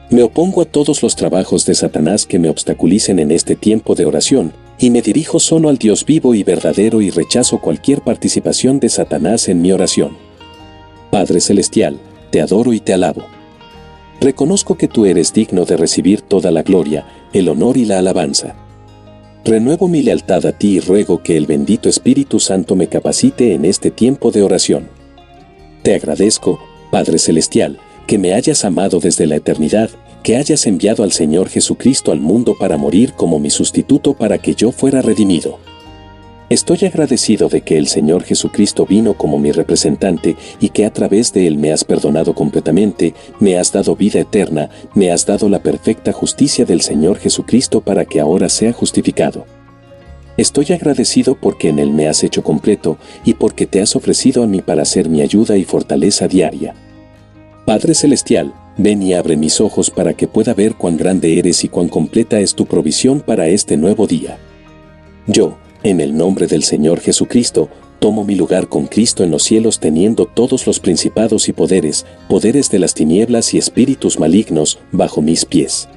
Me 0.09 0.23
opongo 0.23 0.61
a 0.61 0.65
todos 0.65 1.03
los 1.03 1.15
trabajos 1.15 1.65
de 1.65 1.75
Satanás 1.75 2.25
que 2.25 2.39
me 2.39 2.49
obstaculicen 2.49 3.19
en 3.19 3.31
este 3.31 3.55
tiempo 3.55 3.95
de 3.95 4.05
oración, 4.05 4.53
y 4.79 4.89
me 4.89 5.01
dirijo 5.01 5.39
solo 5.39 5.69
al 5.69 5.77
Dios 5.77 6.05
vivo 6.05 6.33
y 6.35 6.43
verdadero 6.43 7.01
y 7.01 7.11
rechazo 7.11 7.59
cualquier 7.59 8.01
participación 8.01 8.79
de 8.79 8.89
Satanás 8.89 9.47
en 9.47 9.61
mi 9.61 9.71
oración. 9.71 10.17
Padre 11.11 11.39
Celestial, 11.39 11.97
te 12.29 12.41
adoro 12.41 12.73
y 12.73 12.79
te 12.79 12.93
alabo. 12.93 13.23
Reconozco 14.21 14.75
que 14.77 14.87
tú 14.87 15.07
eres 15.07 15.33
digno 15.33 15.65
de 15.65 15.75
recibir 15.75 16.21
toda 16.21 16.51
la 16.51 16.61
gloria, 16.61 17.07
el 17.33 17.49
honor 17.49 17.75
y 17.75 17.85
la 17.85 17.97
alabanza. 17.97 18.55
Renuevo 19.43 19.87
mi 19.87 20.03
lealtad 20.03 20.45
a 20.45 20.51
ti 20.51 20.75
y 20.75 20.79
ruego 20.79 21.23
que 21.23 21.35
el 21.35 21.47
bendito 21.47 21.89
Espíritu 21.89 22.39
Santo 22.39 22.75
me 22.75 22.85
capacite 22.85 23.55
en 23.55 23.65
este 23.65 23.89
tiempo 23.89 24.29
de 24.29 24.43
oración. 24.43 24.89
Te 25.81 25.95
agradezco, 25.95 26.59
Padre 26.91 27.17
Celestial, 27.17 27.79
que 28.05 28.19
me 28.19 28.35
hayas 28.35 28.63
amado 28.63 28.99
desde 28.99 29.25
la 29.25 29.37
eternidad, 29.37 29.89
que 30.21 30.37
hayas 30.37 30.67
enviado 30.67 31.01
al 31.01 31.13
Señor 31.13 31.49
Jesucristo 31.49 32.11
al 32.11 32.19
mundo 32.19 32.55
para 32.59 32.77
morir 32.77 33.13
como 33.13 33.39
mi 33.39 33.49
sustituto 33.49 34.13
para 34.13 34.37
que 34.37 34.53
yo 34.53 34.71
fuera 34.71 35.01
redimido. 35.01 35.57
Estoy 36.51 36.79
agradecido 36.85 37.47
de 37.47 37.61
que 37.61 37.77
el 37.77 37.87
Señor 37.87 38.23
Jesucristo 38.23 38.85
vino 38.85 39.13
como 39.13 39.39
mi 39.39 39.53
representante 39.53 40.35
y 40.59 40.67
que 40.67 40.85
a 40.85 40.91
través 40.91 41.31
de 41.31 41.47
Él 41.47 41.57
me 41.57 41.71
has 41.71 41.85
perdonado 41.85 42.35
completamente, 42.35 43.13
me 43.39 43.57
has 43.57 43.71
dado 43.71 43.95
vida 43.95 44.19
eterna, 44.19 44.69
me 44.93 45.13
has 45.13 45.25
dado 45.25 45.47
la 45.47 45.63
perfecta 45.63 46.11
justicia 46.11 46.65
del 46.65 46.81
Señor 46.81 47.19
Jesucristo 47.19 47.79
para 47.79 48.03
que 48.03 48.19
ahora 48.19 48.49
sea 48.49 48.73
justificado. 48.73 49.45
Estoy 50.35 50.73
agradecido 50.73 51.35
porque 51.35 51.69
en 51.69 51.79
Él 51.79 51.91
me 51.91 52.09
has 52.09 52.21
hecho 52.21 52.43
completo 52.43 52.97
y 53.23 53.35
porque 53.35 53.65
te 53.65 53.81
has 53.81 53.95
ofrecido 53.95 54.43
a 54.43 54.47
mí 54.47 54.61
para 54.61 54.83
ser 54.83 55.07
mi 55.07 55.21
ayuda 55.21 55.55
y 55.55 55.63
fortaleza 55.63 56.27
diaria. 56.27 56.75
Padre 57.65 57.93
Celestial, 57.93 58.53
ven 58.75 59.01
y 59.01 59.13
abre 59.13 59.37
mis 59.37 59.61
ojos 59.61 59.89
para 59.89 60.15
que 60.15 60.27
pueda 60.27 60.53
ver 60.53 60.75
cuán 60.75 60.97
grande 60.97 61.39
eres 61.39 61.63
y 61.63 61.69
cuán 61.69 61.87
completa 61.87 62.41
es 62.41 62.55
tu 62.55 62.65
provisión 62.65 63.21
para 63.21 63.47
este 63.47 63.77
nuevo 63.77 64.05
día. 64.05 64.37
Yo, 65.27 65.55
en 65.83 65.99
el 65.99 66.15
nombre 66.15 66.47
del 66.47 66.63
Señor 66.63 66.99
Jesucristo, 66.99 67.69
tomo 67.99 68.23
mi 68.23 68.35
lugar 68.35 68.67
con 68.67 68.87
Cristo 68.87 69.23
en 69.23 69.31
los 69.31 69.43
cielos 69.43 69.79
teniendo 69.79 70.25
todos 70.25 70.65
los 70.67 70.79
principados 70.79 71.49
y 71.49 71.53
poderes, 71.53 72.05
poderes 72.27 72.69
de 72.69 72.79
las 72.79 72.93
tinieblas 72.93 73.53
y 73.53 73.57
espíritus 73.57 74.19
malignos, 74.19 74.79
bajo 74.91 75.21
mis 75.21 75.45
pies. 75.45 75.87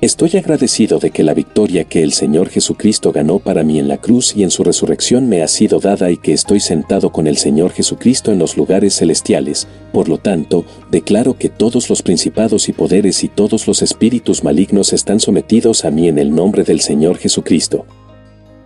Estoy 0.00 0.36
agradecido 0.36 0.98
de 0.98 1.10
que 1.10 1.22
la 1.22 1.32
victoria 1.32 1.84
que 1.84 2.02
el 2.02 2.12
Señor 2.12 2.50
Jesucristo 2.50 3.10
ganó 3.10 3.38
para 3.38 3.62
mí 3.62 3.78
en 3.78 3.88
la 3.88 3.96
cruz 3.96 4.36
y 4.36 4.42
en 4.42 4.50
su 4.50 4.62
resurrección 4.62 5.30
me 5.30 5.42
ha 5.42 5.48
sido 5.48 5.80
dada 5.80 6.10
y 6.10 6.18
que 6.18 6.34
estoy 6.34 6.60
sentado 6.60 7.10
con 7.10 7.26
el 7.26 7.38
Señor 7.38 7.72
Jesucristo 7.72 8.30
en 8.30 8.38
los 8.38 8.58
lugares 8.58 8.96
celestiales, 8.96 9.66
por 9.94 10.10
lo 10.10 10.18
tanto, 10.18 10.66
declaro 10.90 11.38
que 11.38 11.48
todos 11.48 11.88
los 11.88 12.02
principados 12.02 12.68
y 12.68 12.74
poderes 12.74 13.24
y 13.24 13.28
todos 13.28 13.66
los 13.66 13.80
espíritus 13.80 14.44
malignos 14.44 14.92
están 14.92 15.20
sometidos 15.20 15.86
a 15.86 15.90
mí 15.90 16.06
en 16.06 16.18
el 16.18 16.34
nombre 16.34 16.64
del 16.64 16.82
Señor 16.82 17.16
Jesucristo. 17.16 17.86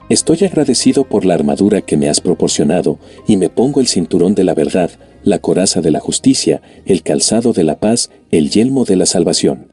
Estoy 0.09 0.39
agradecido 0.45 1.05
por 1.05 1.27
la 1.27 1.35
armadura 1.35 1.83
que 1.83 1.99
me 1.99 2.09
has 2.09 2.21
proporcionado, 2.21 2.99
y 3.27 3.37
me 3.37 3.51
pongo 3.51 3.81
el 3.81 3.89
cinturón 3.89 4.35
de 4.35 4.45
la 4.45 4.55
verdad, 4.55 4.91
la 5.23 5.39
coraza 5.39 5.83
de 5.83 5.91
la 5.91 6.01
justicia, 6.01 6.63
el 6.87 7.03
calzado 7.03 7.53
de 7.53 7.65
la 7.65 7.79
paz, 7.79 8.11
el 8.31 8.49
yelmo 8.49 8.85
de 8.87 8.97
la 8.97 9.05
salvación. 9.05 9.73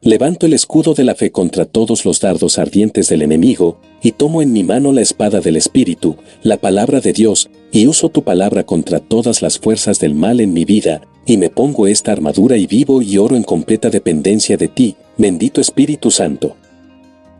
Levanto 0.00 0.44
el 0.44 0.52
escudo 0.52 0.92
de 0.92 1.04
la 1.04 1.14
fe 1.14 1.30
contra 1.30 1.64
todos 1.64 2.04
los 2.04 2.20
dardos 2.20 2.58
ardientes 2.58 3.08
del 3.08 3.22
enemigo, 3.22 3.80
y 4.02 4.12
tomo 4.12 4.42
en 4.42 4.52
mi 4.52 4.64
mano 4.64 4.92
la 4.92 5.00
espada 5.00 5.40
del 5.40 5.56
Espíritu, 5.56 6.16
la 6.42 6.56
palabra 6.56 7.00
de 7.00 7.12
Dios, 7.12 7.48
y 7.72 7.86
uso 7.86 8.08
tu 8.08 8.22
palabra 8.22 8.64
contra 8.64 8.98
todas 8.98 9.40
las 9.40 9.58
fuerzas 9.58 10.00
del 10.00 10.14
mal 10.14 10.40
en 10.40 10.52
mi 10.52 10.64
vida, 10.64 11.00
y 11.26 11.36
me 11.36 11.48
pongo 11.48 11.86
esta 11.86 12.12
armadura 12.12 12.56
y 12.56 12.66
vivo 12.66 13.02
y 13.02 13.16
oro 13.18 13.36
en 13.36 13.44
completa 13.44 13.88
dependencia 13.88 14.56
de 14.56 14.68
ti, 14.68 14.96
bendito 15.16 15.60
Espíritu 15.60 16.10
Santo. 16.10 16.56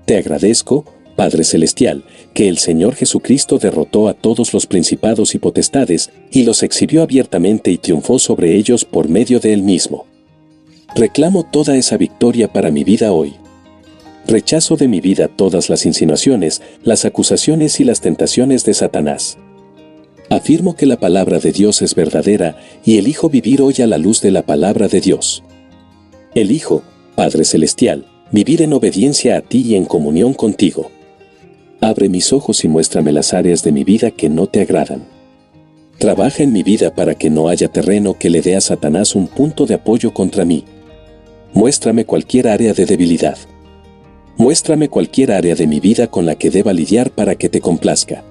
Te 0.06 0.16
agradezco, 0.16 0.84
Padre 1.16 1.44
Celestial, 1.44 2.04
que 2.32 2.48
el 2.48 2.58
Señor 2.58 2.94
Jesucristo 2.94 3.58
derrotó 3.58 4.08
a 4.08 4.14
todos 4.14 4.52
los 4.52 4.66
principados 4.66 5.34
y 5.34 5.38
potestades, 5.38 6.10
y 6.30 6.42
los 6.42 6.62
exhibió 6.62 7.02
abiertamente 7.02 7.70
y 7.70 7.78
triunfó 7.78 8.18
sobre 8.18 8.56
ellos 8.56 8.84
por 8.84 9.08
medio 9.08 9.40
de 9.40 9.52
él 9.52 9.62
mismo. 9.62 10.06
Reclamo 10.94 11.44
toda 11.44 11.76
esa 11.76 11.96
victoria 11.96 12.52
para 12.52 12.70
mi 12.70 12.84
vida 12.84 13.12
hoy. 13.12 13.34
Rechazo 14.26 14.76
de 14.76 14.88
mi 14.88 15.00
vida 15.00 15.28
todas 15.28 15.68
las 15.68 15.86
insinuaciones, 15.86 16.62
las 16.82 17.04
acusaciones 17.04 17.78
y 17.80 17.84
las 17.84 18.00
tentaciones 18.00 18.64
de 18.64 18.74
Satanás. 18.74 19.36
Afirmo 20.30 20.74
que 20.74 20.86
la 20.86 20.98
palabra 20.98 21.38
de 21.38 21.52
Dios 21.52 21.82
es 21.82 21.94
verdadera 21.94 22.56
y 22.84 22.98
elijo 22.98 23.28
vivir 23.28 23.60
hoy 23.60 23.74
a 23.82 23.86
la 23.86 23.98
luz 23.98 24.20
de 24.20 24.30
la 24.30 24.42
palabra 24.42 24.88
de 24.88 25.00
Dios. 25.00 25.42
Elijo, 26.34 26.82
Padre 27.14 27.44
Celestial, 27.44 28.06
vivir 28.32 28.62
en 28.62 28.72
obediencia 28.72 29.36
a 29.36 29.42
ti 29.42 29.62
y 29.62 29.74
en 29.74 29.84
comunión 29.84 30.32
contigo. 30.32 30.90
Abre 31.84 32.08
mis 32.08 32.32
ojos 32.32 32.64
y 32.64 32.68
muéstrame 32.68 33.12
las 33.12 33.34
áreas 33.34 33.62
de 33.62 33.70
mi 33.70 33.84
vida 33.84 34.10
que 34.10 34.30
no 34.30 34.46
te 34.46 34.62
agradan. 34.62 35.04
Trabaja 35.98 36.42
en 36.42 36.50
mi 36.50 36.62
vida 36.62 36.94
para 36.94 37.14
que 37.14 37.28
no 37.28 37.48
haya 37.48 37.68
terreno 37.68 38.16
que 38.18 38.30
le 38.30 38.40
dé 38.40 38.56
a 38.56 38.62
Satanás 38.62 39.14
un 39.14 39.26
punto 39.26 39.66
de 39.66 39.74
apoyo 39.74 40.14
contra 40.14 40.46
mí. 40.46 40.64
Muéstrame 41.52 42.06
cualquier 42.06 42.48
área 42.48 42.72
de 42.72 42.86
debilidad. 42.86 43.36
Muéstrame 44.38 44.88
cualquier 44.88 45.30
área 45.30 45.54
de 45.54 45.66
mi 45.66 45.78
vida 45.78 46.06
con 46.06 46.24
la 46.24 46.36
que 46.36 46.48
deba 46.48 46.72
lidiar 46.72 47.10
para 47.10 47.34
que 47.34 47.50
te 47.50 47.60
complazca. 47.60 48.24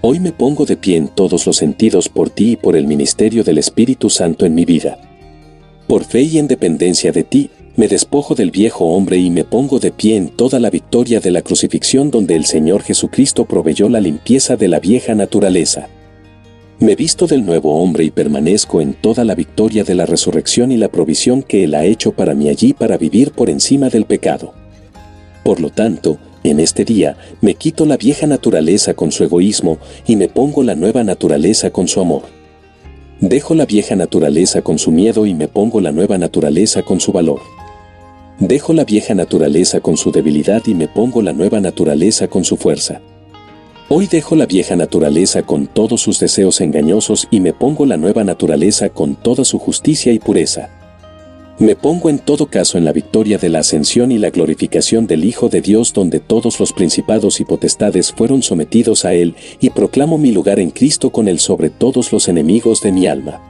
Hoy 0.00 0.18
me 0.18 0.32
pongo 0.32 0.66
de 0.66 0.76
pie 0.76 0.96
en 0.96 1.06
todos 1.06 1.46
los 1.46 1.56
sentidos 1.56 2.08
por 2.08 2.28
ti 2.28 2.50
y 2.50 2.56
por 2.56 2.74
el 2.74 2.88
ministerio 2.88 3.44
del 3.44 3.58
Espíritu 3.58 4.10
Santo 4.10 4.46
en 4.46 4.54
mi 4.56 4.64
vida. 4.64 4.98
Por 5.86 6.02
fe 6.02 6.22
y 6.22 6.38
en 6.38 6.48
dependencia 6.48 7.12
de 7.12 7.22
ti, 7.22 7.50
me 7.76 7.88
despojo 7.88 8.36
del 8.36 8.52
viejo 8.52 8.84
hombre 8.86 9.16
y 9.16 9.30
me 9.30 9.42
pongo 9.42 9.80
de 9.80 9.90
pie 9.90 10.16
en 10.16 10.28
toda 10.28 10.60
la 10.60 10.70
victoria 10.70 11.18
de 11.18 11.32
la 11.32 11.42
crucifixión 11.42 12.10
donde 12.10 12.36
el 12.36 12.44
Señor 12.44 12.82
Jesucristo 12.82 13.46
proveyó 13.46 13.88
la 13.88 14.00
limpieza 14.00 14.56
de 14.56 14.68
la 14.68 14.78
vieja 14.78 15.16
naturaleza. 15.16 15.88
Me 16.78 16.94
visto 16.94 17.26
del 17.26 17.44
nuevo 17.44 17.80
hombre 17.82 18.04
y 18.04 18.12
permanezco 18.12 18.80
en 18.80 18.94
toda 18.94 19.24
la 19.24 19.34
victoria 19.34 19.82
de 19.82 19.96
la 19.96 20.06
resurrección 20.06 20.70
y 20.70 20.76
la 20.76 20.88
provisión 20.88 21.42
que 21.42 21.64
Él 21.64 21.74
ha 21.74 21.84
hecho 21.84 22.12
para 22.12 22.34
mí 22.34 22.48
allí 22.48 22.74
para 22.74 22.96
vivir 22.96 23.32
por 23.32 23.50
encima 23.50 23.88
del 23.88 24.04
pecado. 24.04 24.54
Por 25.42 25.60
lo 25.60 25.70
tanto, 25.70 26.18
en 26.44 26.60
este 26.60 26.84
día 26.84 27.16
me 27.40 27.54
quito 27.54 27.86
la 27.86 27.96
vieja 27.96 28.26
naturaleza 28.28 28.94
con 28.94 29.10
su 29.10 29.24
egoísmo 29.24 29.78
y 30.06 30.14
me 30.14 30.28
pongo 30.28 30.62
la 30.62 30.76
nueva 30.76 31.02
naturaleza 31.02 31.70
con 31.70 31.88
su 31.88 32.00
amor. 32.00 32.22
Dejo 33.20 33.54
la 33.54 33.66
vieja 33.66 33.96
naturaleza 33.96 34.62
con 34.62 34.78
su 34.78 34.92
miedo 34.92 35.26
y 35.26 35.34
me 35.34 35.48
pongo 35.48 35.80
la 35.80 35.90
nueva 35.90 36.18
naturaleza 36.18 36.82
con 36.82 37.00
su 37.00 37.10
valor. 37.10 37.40
Dejo 38.40 38.72
la 38.72 38.84
vieja 38.84 39.14
naturaleza 39.14 39.80
con 39.80 39.96
su 39.96 40.10
debilidad 40.10 40.62
y 40.66 40.74
me 40.74 40.88
pongo 40.88 41.22
la 41.22 41.32
nueva 41.32 41.60
naturaleza 41.60 42.26
con 42.26 42.44
su 42.44 42.56
fuerza. 42.56 43.00
Hoy 43.88 44.08
dejo 44.08 44.34
la 44.34 44.46
vieja 44.46 44.74
naturaleza 44.74 45.44
con 45.44 45.68
todos 45.68 46.00
sus 46.00 46.18
deseos 46.18 46.60
engañosos 46.60 47.28
y 47.30 47.38
me 47.38 47.52
pongo 47.52 47.86
la 47.86 47.96
nueva 47.96 48.24
naturaleza 48.24 48.88
con 48.88 49.14
toda 49.14 49.44
su 49.44 49.60
justicia 49.60 50.12
y 50.12 50.18
pureza. 50.18 50.68
Me 51.60 51.76
pongo 51.76 52.10
en 52.10 52.18
todo 52.18 52.46
caso 52.46 52.76
en 52.76 52.84
la 52.84 52.90
victoria 52.90 53.38
de 53.38 53.50
la 53.50 53.60
ascensión 53.60 54.10
y 54.10 54.18
la 54.18 54.30
glorificación 54.30 55.06
del 55.06 55.24
Hijo 55.24 55.48
de 55.48 55.60
Dios 55.60 55.92
donde 55.92 56.18
todos 56.18 56.58
los 56.58 56.72
principados 56.72 57.38
y 57.38 57.44
potestades 57.44 58.10
fueron 58.10 58.42
sometidos 58.42 59.04
a 59.04 59.14
Él 59.14 59.36
y 59.60 59.70
proclamo 59.70 60.18
mi 60.18 60.32
lugar 60.32 60.58
en 60.58 60.70
Cristo 60.70 61.10
con 61.10 61.28
Él 61.28 61.38
sobre 61.38 61.70
todos 61.70 62.12
los 62.12 62.26
enemigos 62.26 62.82
de 62.82 62.90
mi 62.90 63.06
alma. 63.06 63.40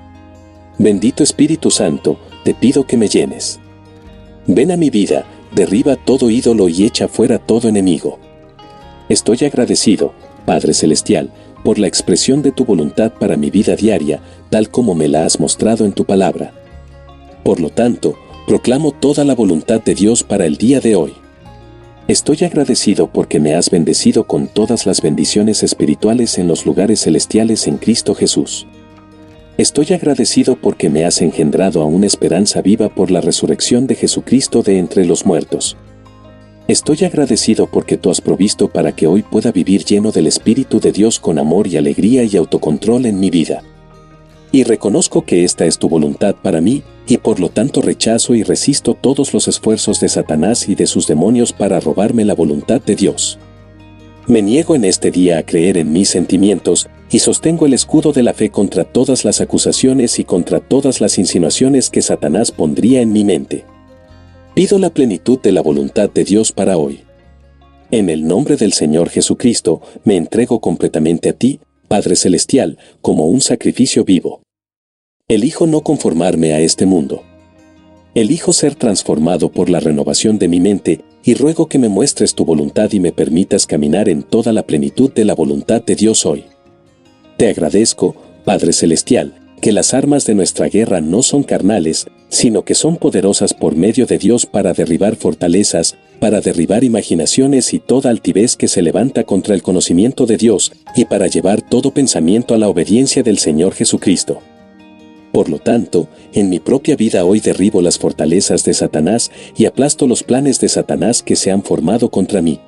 Bendito 0.77 1.23
Espíritu 1.23 1.71
Santo, 1.71 2.19
te 2.45 2.53
pido 2.53 2.87
que 2.87 2.99
me 2.99 3.09
llenes. 3.09 3.61
Ven 4.47 4.71
a 4.71 4.77
mi 4.77 4.91
vida, 4.91 5.25
derriba 5.55 5.97
todo 5.97 6.29
ídolo 6.29 6.69
y 6.69 6.85
echa 6.85 7.09
fuera 7.09 7.39
todo 7.39 7.69
enemigo. 7.69 8.19
Estoy 9.09 9.39
agradecido, 9.45 10.13
Padre 10.45 10.75
Celestial, 10.75 11.31
por 11.65 11.79
la 11.79 11.87
expresión 11.87 12.43
de 12.43 12.53
tu 12.53 12.67
voluntad 12.67 13.13
para 13.13 13.37
mi 13.37 13.51
vida 13.51 13.75
diaria, 13.75 14.21
tal 14.51 14.71
como 14.71 14.95
me 14.95 15.09
la 15.09 15.25
has 15.25 15.41
mostrado 15.41 15.87
en 15.87 15.93
tu 15.93 16.05
palabra. 16.05 16.53
Por 17.43 17.59
lo 17.61 17.71
tanto, 17.71 18.17
proclamo 18.47 18.93
toda 18.93 19.25
la 19.25 19.35
voluntad 19.35 19.83
de 19.83 19.95
Dios 19.95 20.23
para 20.23 20.45
el 20.45 20.59
día 20.59 20.81
de 20.81 20.95
hoy. 20.95 21.15
Estoy 22.07 22.45
agradecido 22.45 23.11
porque 23.11 23.41
me 23.41 23.55
has 23.55 23.71
bendecido 23.71 24.27
con 24.27 24.49
todas 24.49 24.85
las 24.85 25.01
bendiciones 25.01 25.63
espirituales 25.63 26.37
en 26.39 26.49
los 26.49 26.67
lugares 26.67 27.01
celestiales 27.01 27.67
en 27.67 27.79
Cristo 27.79 28.15
Jesús. 28.15 28.67
Estoy 29.57 29.87
agradecido 29.93 30.57
porque 30.57 30.91
me 30.91 31.05
has 31.05 31.23
engendrado 31.23 31.81
a 31.81 31.85
una 31.85 32.07
esperanza 32.07 32.61
viva 32.61 32.89
por 32.89 33.13
la 33.13 33.21
resurrección 33.21 33.87
de 33.87 33.95
Jesucristo 33.95 34.65
de 34.65 34.79
entre 34.79 35.05
los 35.05 35.25
muertos. 35.25 35.77
Estoy 36.67 37.05
agradecido 37.05 37.69
porque 37.71 37.97
tú 37.97 38.11
has 38.11 38.21
provisto 38.21 38.67
para 38.67 38.97
que 38.97 39.07
hoy 39.07 39.23
pueda 39.23 39.53
vivir 39.53 39.85
lleno 39.85 40.11
del 40.11 40.27
Espíritu 40.27 40.81
de 40.81 40.91
Dios 40.91 41.21
con 41.21 41.39
amor 41.39 41.69
y 41.69 41.77
alegría 41.77 42.25
y 42.25 42.37
autocontrol 42.37 43.07
en 43.07 43.21
mi 43.21 43.31
vida. 43.31 43.63
Y 44.51 44.65
reconozco 44.65 45.25
que 45.25 45.45
esta 45.45 45.67
es 45.67 45.79
tu 45.79 45.89
voluntad 45.89 46.35
para 46.35 46.61
mí, 46.61 46.83
y 47.07 47.19
por 47.19 47.39
lo 47.39 47.49
tanto 47.49 47.81
rechazo 47.81 48.35
y 48.35 48.43
resisto 48.43 48.95
todos 48.95 49.33
los 49.35 49.47
esfuerzos 49.47 50.01
de 50.01 50.09
Satanás 50.09 50.69
y 50.69 50.75
de 50.75 50.89
sus 50.89 51.07
demonios 51.07 51.53
para 51.53 51.79
robarme 51.79 52.25
la 52.25 52.35
voluntad 52.35 52.81
de 52.81 52.97
Dios. 52.97 53.39
Me 54.27 54.43
niego 54.43 54.75
en 54.75 54.85
este 54.85 55.13
día 55.13 55.39
a 55.39 55.43
creer 55.45 55.77
en 55.77 55.93
mis 55.93 56.09
sentimientos, 56.09 56.89
y 57.15 57.21
sostengo 57.21 57.65
el 57.65 57.75
escudo 57.75 58.13
de 58.13 58.25
la 58.25 58.35
fe 58.35 58.51
contra 58.51 58.83
todas 58.83 59.25
las 59.25 59.41
acusaciones 59.41 60.19
y 60.19 60.25
contra 60.25 60.59
todas 60.59 61.01
las 61.01 61.17
insinuaciones 61.17 61.89
que 61.89 62.03
Satanás 62.03 62.51
pondría 62.51 63.03
en 63.03 63.13
mi 63.13 63.23
mente. 63.23 63.65
Pido 64.55 64.81
la 64.81 64.91
plenitud 64.91 65.39
de 65.39 65.53
la 65.53 65.63
voluntad 65.63 66.11
de 66.11 66.25
Dios 66.25 66.51
para 66.51 66.77
hoy. 66.77 67.03
En 67.93 68.11
el 68.11 68.27
nombre 68.27 68.57
del 68.57 68.73
Señor 68.73 69.11
Jesucristo, 69.11 69.81
me 70.03 70.17
entrego 70.17 70.59
completamente 70.61 71.29
a 71.29 71.35
ti, 71.35 71.61
Padre 71.87 72.17
Celestial, 72.17 72.79
como 73.01 73.29
un 73.29 73.41
sacrificio 73.41 74.05
vivo. 74.05 74.43
Elijo 75.29 75.69
no 75.69 75.83
conformarme 75.83 76.53
a 76.53 76.59
este 76.59 76.85
mundo. 76.85 77.23
Elijo 78.17 78.53
ser 78.53 78.75
transformado 78.75 79.53
por 79.53 79.71
la 79.71 79.79
renovación 79.79 80.41
de 80.41 80.49
mi 80.49 80.59
mente 80.59 81.05
y 81.23 81.35
ruego 81.35 81.69
que 81.69 81.79
me 81.79 81.89
muestres 81.89 82.35
tu 82.35 82.45
voluntad 82.45 82.91
y 82.91 82.99
me 82.99 83.13
permitas 83.13 83.69
caminar 83.69 84.09
en 84.09 84.25
toda 84.25 84.53
la 84.53 84.65
plenitud 84.65 85.13
de 85.13 85.25
la 85.25 85.37
voluntad 85.37 85.81
de 85.81 85.95
Dios 85.95 86.27
hoy. 86.27 86.47
Te 87.37 87.49
agradezco, 87.49 88.15
Padre 88.45 88.73
Celestial, 88.73 89.35
que 89.61 89.73
las 89.73 89.93
armas 89.93 90.25
de 90.25 90.35
nuestra 90.35 90.69
guerra 90.69 91.01
no 91.01 91.23
son 91.23 91.43
carnales, 91.43 92.07
sino 92.29 92.65
que 92.65 92.75
son 92.75 92.97
poderosas 92.97 93.55
por 93.55 93.75
medio 93.77 94.07
de 94.07 94.19
Dios 94.19 94.47
para 94.47 94.73
derribar 94.73 95.17
fortalezas, 95.17 95.97
para 96.21 96.41
derribar 96.41 96.85
imaginaciones 96.85 97.75
y 97.75 97.81
toda 97.81 98.11
altivez 98.11 98.57
que 98.57 98.69
se 98.69 98.83
levanta 98.83 99.25
contra 99.25 99.55
el 99.55 99.63
conocimiento 99.63 100.27
de 100.27 100.37
Dios, 100.37 100.73
y 100.95 101.07
para 101.07 101.27
llevar 101.27 101.61
todo 101.63 101.93
pensamiento 101.93 102.55
a 102.55 102.59
la 102.59 102.69
obediencia 102.69 103.23
del 103.23 103.39
Señor 103.39 103.75
Jesucristo. 103.75 104.41
Por 105.33 105.49
lo 105.49 105.59
tanto, 105.59 106.09
en 106.33 106.49
mi 106.51 106.61
propia 106.61 106.95
vida 106.95 107.25
hoy 107.25 107.41
derribo 107.41 107.83
las 107.83 107.99
fortalezas 107.99 108.65
de 108.65 108.75
Satanás 108.75 109.33
y 109.57 109.65
aplasto 109.65 110.07
los 110.07 110.23
planes 110.23 110.61
de 110.61 110.69
Satanás 110.69 111.25
que 111.25 111.35
se 111.35 111.51
han 111.51 111.65
formado 111.65 112.11
contra 112.11 112.41
mí. 112.41 112.61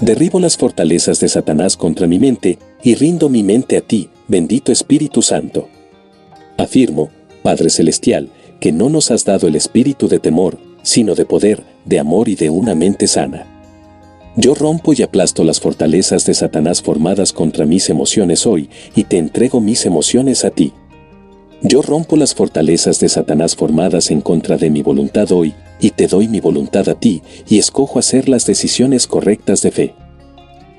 Derribo 0.00 0.40
las 0.40 0.56
fortalezas 0.56 1.20
de 1.20 1.28
Satanás 1.28 1.76
contra 1.76 2.06
mi 2.06 2.18
mente 2.18 2.58
y 2.82 2.94
rindo 2.94 3.28
mi 3.28 3.42
mente 3.42 3.76
a 3.76 3.80
ti, 3.80 4.10
bendito 4.26 4.72
Espíritu 4.72 5.22
Santo. 5.22 5.68
Afirmo, 6.58 7.10
Padre 7.42 7.70
Celestial, 7.70 8.28
que 8.60 8.72
no 8.72 8.88
nos 8.88 9.10
has 9.10 9.24
dado 9.24 9.46
el 9.46 9.54
espíritu 9.54 10.08
de 10.08 10.18
temor, 10.18 10.58
sino 10.82 11.14
de 11.14 11.24
poder, 11.24 11.62
de 11.84 11.98
amor 11.98 12.28
y 12.28 12.34
de 12.34 12.50
una 12.50 12.74
mente 12.74 13.06
sana. 13.06 13.46
Yo 14.36 14.54
rompo 14.54 14.92
y 14.92 15.02
aplasto 15.02 15.44
las 15.44 15.60
fortalezas 15.60 16.26
de 16.26 16.34
Satanás 16.34 16.82
formadas 16.82 17.32
contra 17.32 17.66
mis 17.66 17.88
emociones 17.88 18.46
hoy, 18.46 18.68
y 18.96 19.04
te 19.04 19.18
entrego 19.18 19.60
mis 19.60 19.86
emociones 19.86 20.44
a 20.44 20.50
ti. 20.50 20.72
Yo 21.66 21.80
rompo 21.80 22.18
las 22.18 22.34
fortalezas 22.34 23.00
de 23.00 23.08
Satanás 23.08 23.56
formadas 23.56 24.10
en 24.10 24.20
contra 24.20 24.58
de 24.58 24.68
mi 24.68 24.82
voluntad 24.82 25.32
hoy, 25.32 25.54
y 25.80 25.92
te 25.92 26.08
doy 26.08 26.28
mi 26.28 26.38
voluntad 26.38 26.90
a 26.90 26.94
ti, 26.94 27.22
y 27.48 27.58
escojo 27.58 27.98
hacer 27.98 28.28
las 28.28 28.44
decisiones 28.44 29.06
correctas 29.06 29.62
de 29.62 29.70
fe. 29.70 29.94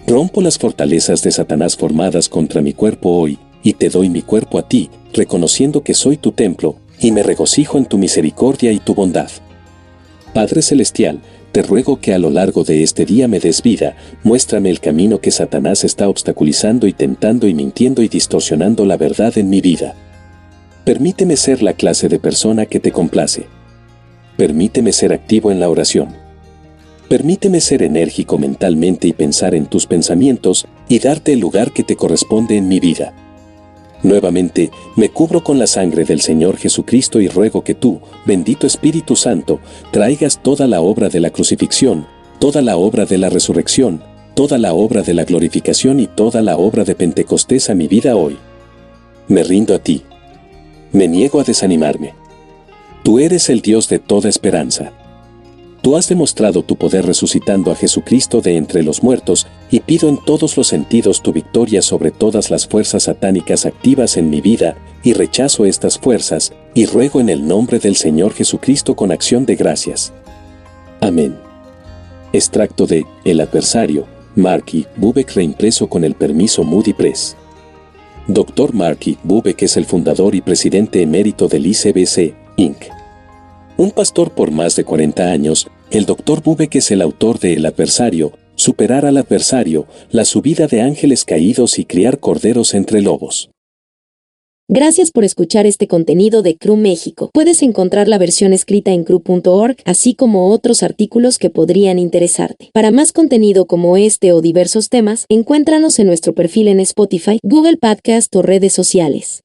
Rompo 0.06 0.44
las 0.44 0.60
fortalezas 0.60 1.24
de 1.24 1.32
Satanás 1.32 1.76
formadas 1.76 2.30
contra 2.30 2.62
mi 2.62 2.74
cuerpo 2.74 3.10
hoy, 3.10 3.40
y 3.64 3.74
te 3.74 3.90
doy 3.90 4.12
mi 4.12 4.22
cuerpo 4.22 4.60
a 4.60 4.70
ti, 4.70 4.92
reconociendo 5.12 5.82
que 5.82 5.96
soy 5.96 6.18
tu 6.18 6.34
templo, 6.34 6.76
y 7.00 7.12
me 7.12 7.24
regocijo 7.24 7.80
en 7.80 7.86
tu 7.86 7.98
misericordia 7.98 8.72
y 8.72 8.78
tu 8.78 8.94
bondad. 8.94 9.32
Padre 10.36 10.62
Celestial, 10.62 11.20
te 11.52 11.64
ruego 11.64 12.00
que 12.00 12.14
a 12.14 12.20
lo 12.20 12.30
largo 12.30 12.64
de 12.64 12.84
este 12.84 13.06
día 13.06 13.28
me 13.28 13.40
des 13.40 13.64
vida, 13.64 13.96
muéstrame 14.24 14.70
el 14.70 14.80
camino 14.80 15.20
que 15.20 15.32
Satanás 15.32 15.84
está 15.84 16.08
obstaculizando 16.10 16.86
y 16.86 16.94
tentando 16.94 17.48
y 17.48 17.56
mintiendo 17.56 18.04
y 18.04 18.08
distorsionando 18.08 18.86
la 18.86 18.98
verdad 18.98 19.36
en 19.40 19.50
mi 19.50 19.62
vida. 19.62 19.96
Permíteme 20.86 21.36
ser 21.36 21.64
la 21.64 21.74
clase 21.74 22.10
de 22.10 22.20
persona 22.20 22.68
que 22.68 22.80
te 22.80 22.92
complace. 22.92 23.48
Permíteme 24.38 24.94
ser 24.94 25.14
activo 25.14 25.52
en 25.52 25.60
la 25.60 25.68
oración. 25.68 26.10
Permíteme 27.10 27.60
ser 27.60 27.82
enérgico 27.82 28.38
mentalmente 28.38 29.08
y 29.08 29.14
pensar 29.14 29.56
en 29.56 29.66
tus 29.66 29.88
pensamientos 29.88 30.68
y 30.88 31.00
darte 31.00 31.34
el 31.34 31.40
lugar 31.40 31.72
que 31.72 31.84
te 31.84 31.96
corresponde 31.96 32.56
en 32.56 32.68
mi 32.68 32.80
vida. 32.80 33.14
Nuevamente, 34.04 34.70
me 34.96 35.10
cubro 35.10 35.44
con 35.44 35.58
la 35.58 35.66
sangre 35.66 36.06
del 36.06 36.22
Señor 36.22 36.58
Jesucristo 36.58 37.20
y 37.20 37.30
ruego 37.30 37.64
que 37.64 37.74
tú, 37.74 38.00
bendito 38.28 38.68
Espíritu 38.68 39.16
Santo, 39.16 39.60
traigas 39.90 40.44
toda 40.44 40.68
la 40.68 40.82
obra 40.82 41.10
de 41.10 41.20
la 41.20 41.32
crucifixión, 41.32 42.06
toda 42.38 42.62
la 42.62 42.78
obra 42.78 43.06
de 43.06 43.18
la 43.18 43.32
resurrección, 43.32 44.04
toda 44.36 44.60
la 44.60 44.76
obra 44.76 45.02
de 45.02 45.16
la 45.16 45.24
glorificación 45.24 46.00
y 46.00 46.06
toda 46.06 46.44
la 46.44 46.58
obra 46.58 46.84
de 46.84 46.94
Pentecostés 46.94 47.72
a 47.72 47.74
mi 47.74 47.88
vida 47.88 48.16
hoy. 48.16 48.38
Me 49.28 49.42
rindo 49.44 49.74
a 49.74 49.80
ti. 49.80 50.04
Me 50.96 51.10
niego 51.10 51.42
a 51.42 51.44
desanimarme. 51.44 52.14
Tú 53.04 53.20
eres 53.20 53.50
el 53.50 53.60
Dios 53.60 53.90
de 53.90 54.00
toda 54.00 54.30
esperanza. 54.30 54.94
Tú 55.82 55.98
has 55.98 56.08
demostrado 56.08 56.64
tu 56.64 56.78
poder 56.78 57.06
resucitando 57.06 57.70
a 57.70 57.76
Jesucristo 57.76 58.40
de 58.40 58.56
entre 58.56 58.82
los 58.82 59.04
muertos, 59.04 59.46
y 59.70 59.82
pido 59.82 60.08
en 60.08 60.18
todos 60.24 60.56
los 60.56 60.68
sentidos 60.68 61.22
tu 61.22 61.34
victoria 61.34 61.82
sobre 61.82 62.12
todas 62.12 62.50
las 62.50 62.66
fuerzas 62.66 63.04
satánicas 63.04 63.66
activas 63.66 64.16
en 64.16 64.30
mi 64.30 64.40
vida, 64.40 64.78
y 65.04 65.12
rechazo 65.12 65.66
estas 65.66 66.00
fuerzas, 66.00 66.54
y 66.74 66.86
ruego 66.86 67.20
en 67.20 67.28
el 67.28 67.46
nombre 67.46 67.80
del 67.80 67.98
Señor 67.98 68.32
Jesucristo 68.32 68.96
con 68.96 69.12
acción 69.12 69.46
de 69.46 69.58
gracias. 69.58 70.14
Amén. 71.02 71.38
Extracto 72.32 72.88
de 72.88 73.06
El 73.26 73.42
adversario, 73.42 74.06
Marky 74.38 74.88
Bubeck 74.96 75.34
reimpreso 75.34 75.90
con 75.90 76.06
el 76.06 76.16
permiso 76.16 76.64
Moody 76.64 76.94
Press. 76.94 77.36
Dr. 78.28 78.74
Marky 78.74 79.18
Bubeck 79.24 79.62
es 79.62 79.78
el 79.78 79.86
fundador 79.86 80.34
y 80.34 80.42
presidente 80.42 81.02
emérito 81.02 81.48
del 81.48 81.68
ICBC, 81.68 82.34
Inc. 82.58 82.78
Un 83.78 83.92
pastor 83.92 84.32
por 84.32 84.50
más 84.50 84.76
de 84.76 84.84
40 84.84 85.32
años, 85.32 85.68
el 85.92 86.06
Dr. 86.06 86.42
Bubeck 86.42 86.76
es 86.76 86.90
el 86.90 87.04
autor 87.04 87.40
de 87.40 87.54
El 87.54 87.66
adversario, 87.66 88.34
Superar 88.56 89.06
al 89.06 89.18
adversario, 89.18 89.86
la 90.10 90.24
subida 90.24 90.68
de 90.68 90.82
ángeles 90.82 91.26
caídos 91.26 91.78
y 91.78 91.86
criar 91.86 92.20
corderos 92.20 92.74
entre 92.74 93.02
lobos. 93.02 93.50
Gracias 94.68 95.12
por 95.12 95.24
escuchar 95.24 95.68
este 95.68 95.88
contenido 95.88 96.42
de 96.42 96.58
CRU 96.58 96.76
México. 96.76 97.30
Puedes 97.32 97.62
encontrar 97.62 98.08
la 98.08 98.18
versión 98.18 98.52
escrita 98.52 98.90
en 98.90 99.04
cru.org, 99.04 99.76
así 99.86 100.16
como 100.16 100.50
otros 100.50 100.82
artículos 100.82 101.38
que 101.38 101.52
podrían 101.52 102.00
interesarte. 102.00 102.72
Para 102.74 102.90
más 102.90 103.14
contenido 103.14 103.68
como 103.68 103.96
este 103.96 104.34
o 104.34 104.42
diversos 104.42 104.90
temas, 104.90 105.28
encuéntranos 105.30 106.00
en 106.00 106.08
nuestro 106.08 106.34
perfil 106.34 106.68
en 106.70 106.80
Spotify, 106.80 107.38
Google 107.44 107.78
Podcast 107.78 108.36
o 108.36 108.42
redes 108.42 108.74
sociales. 108.74 109.44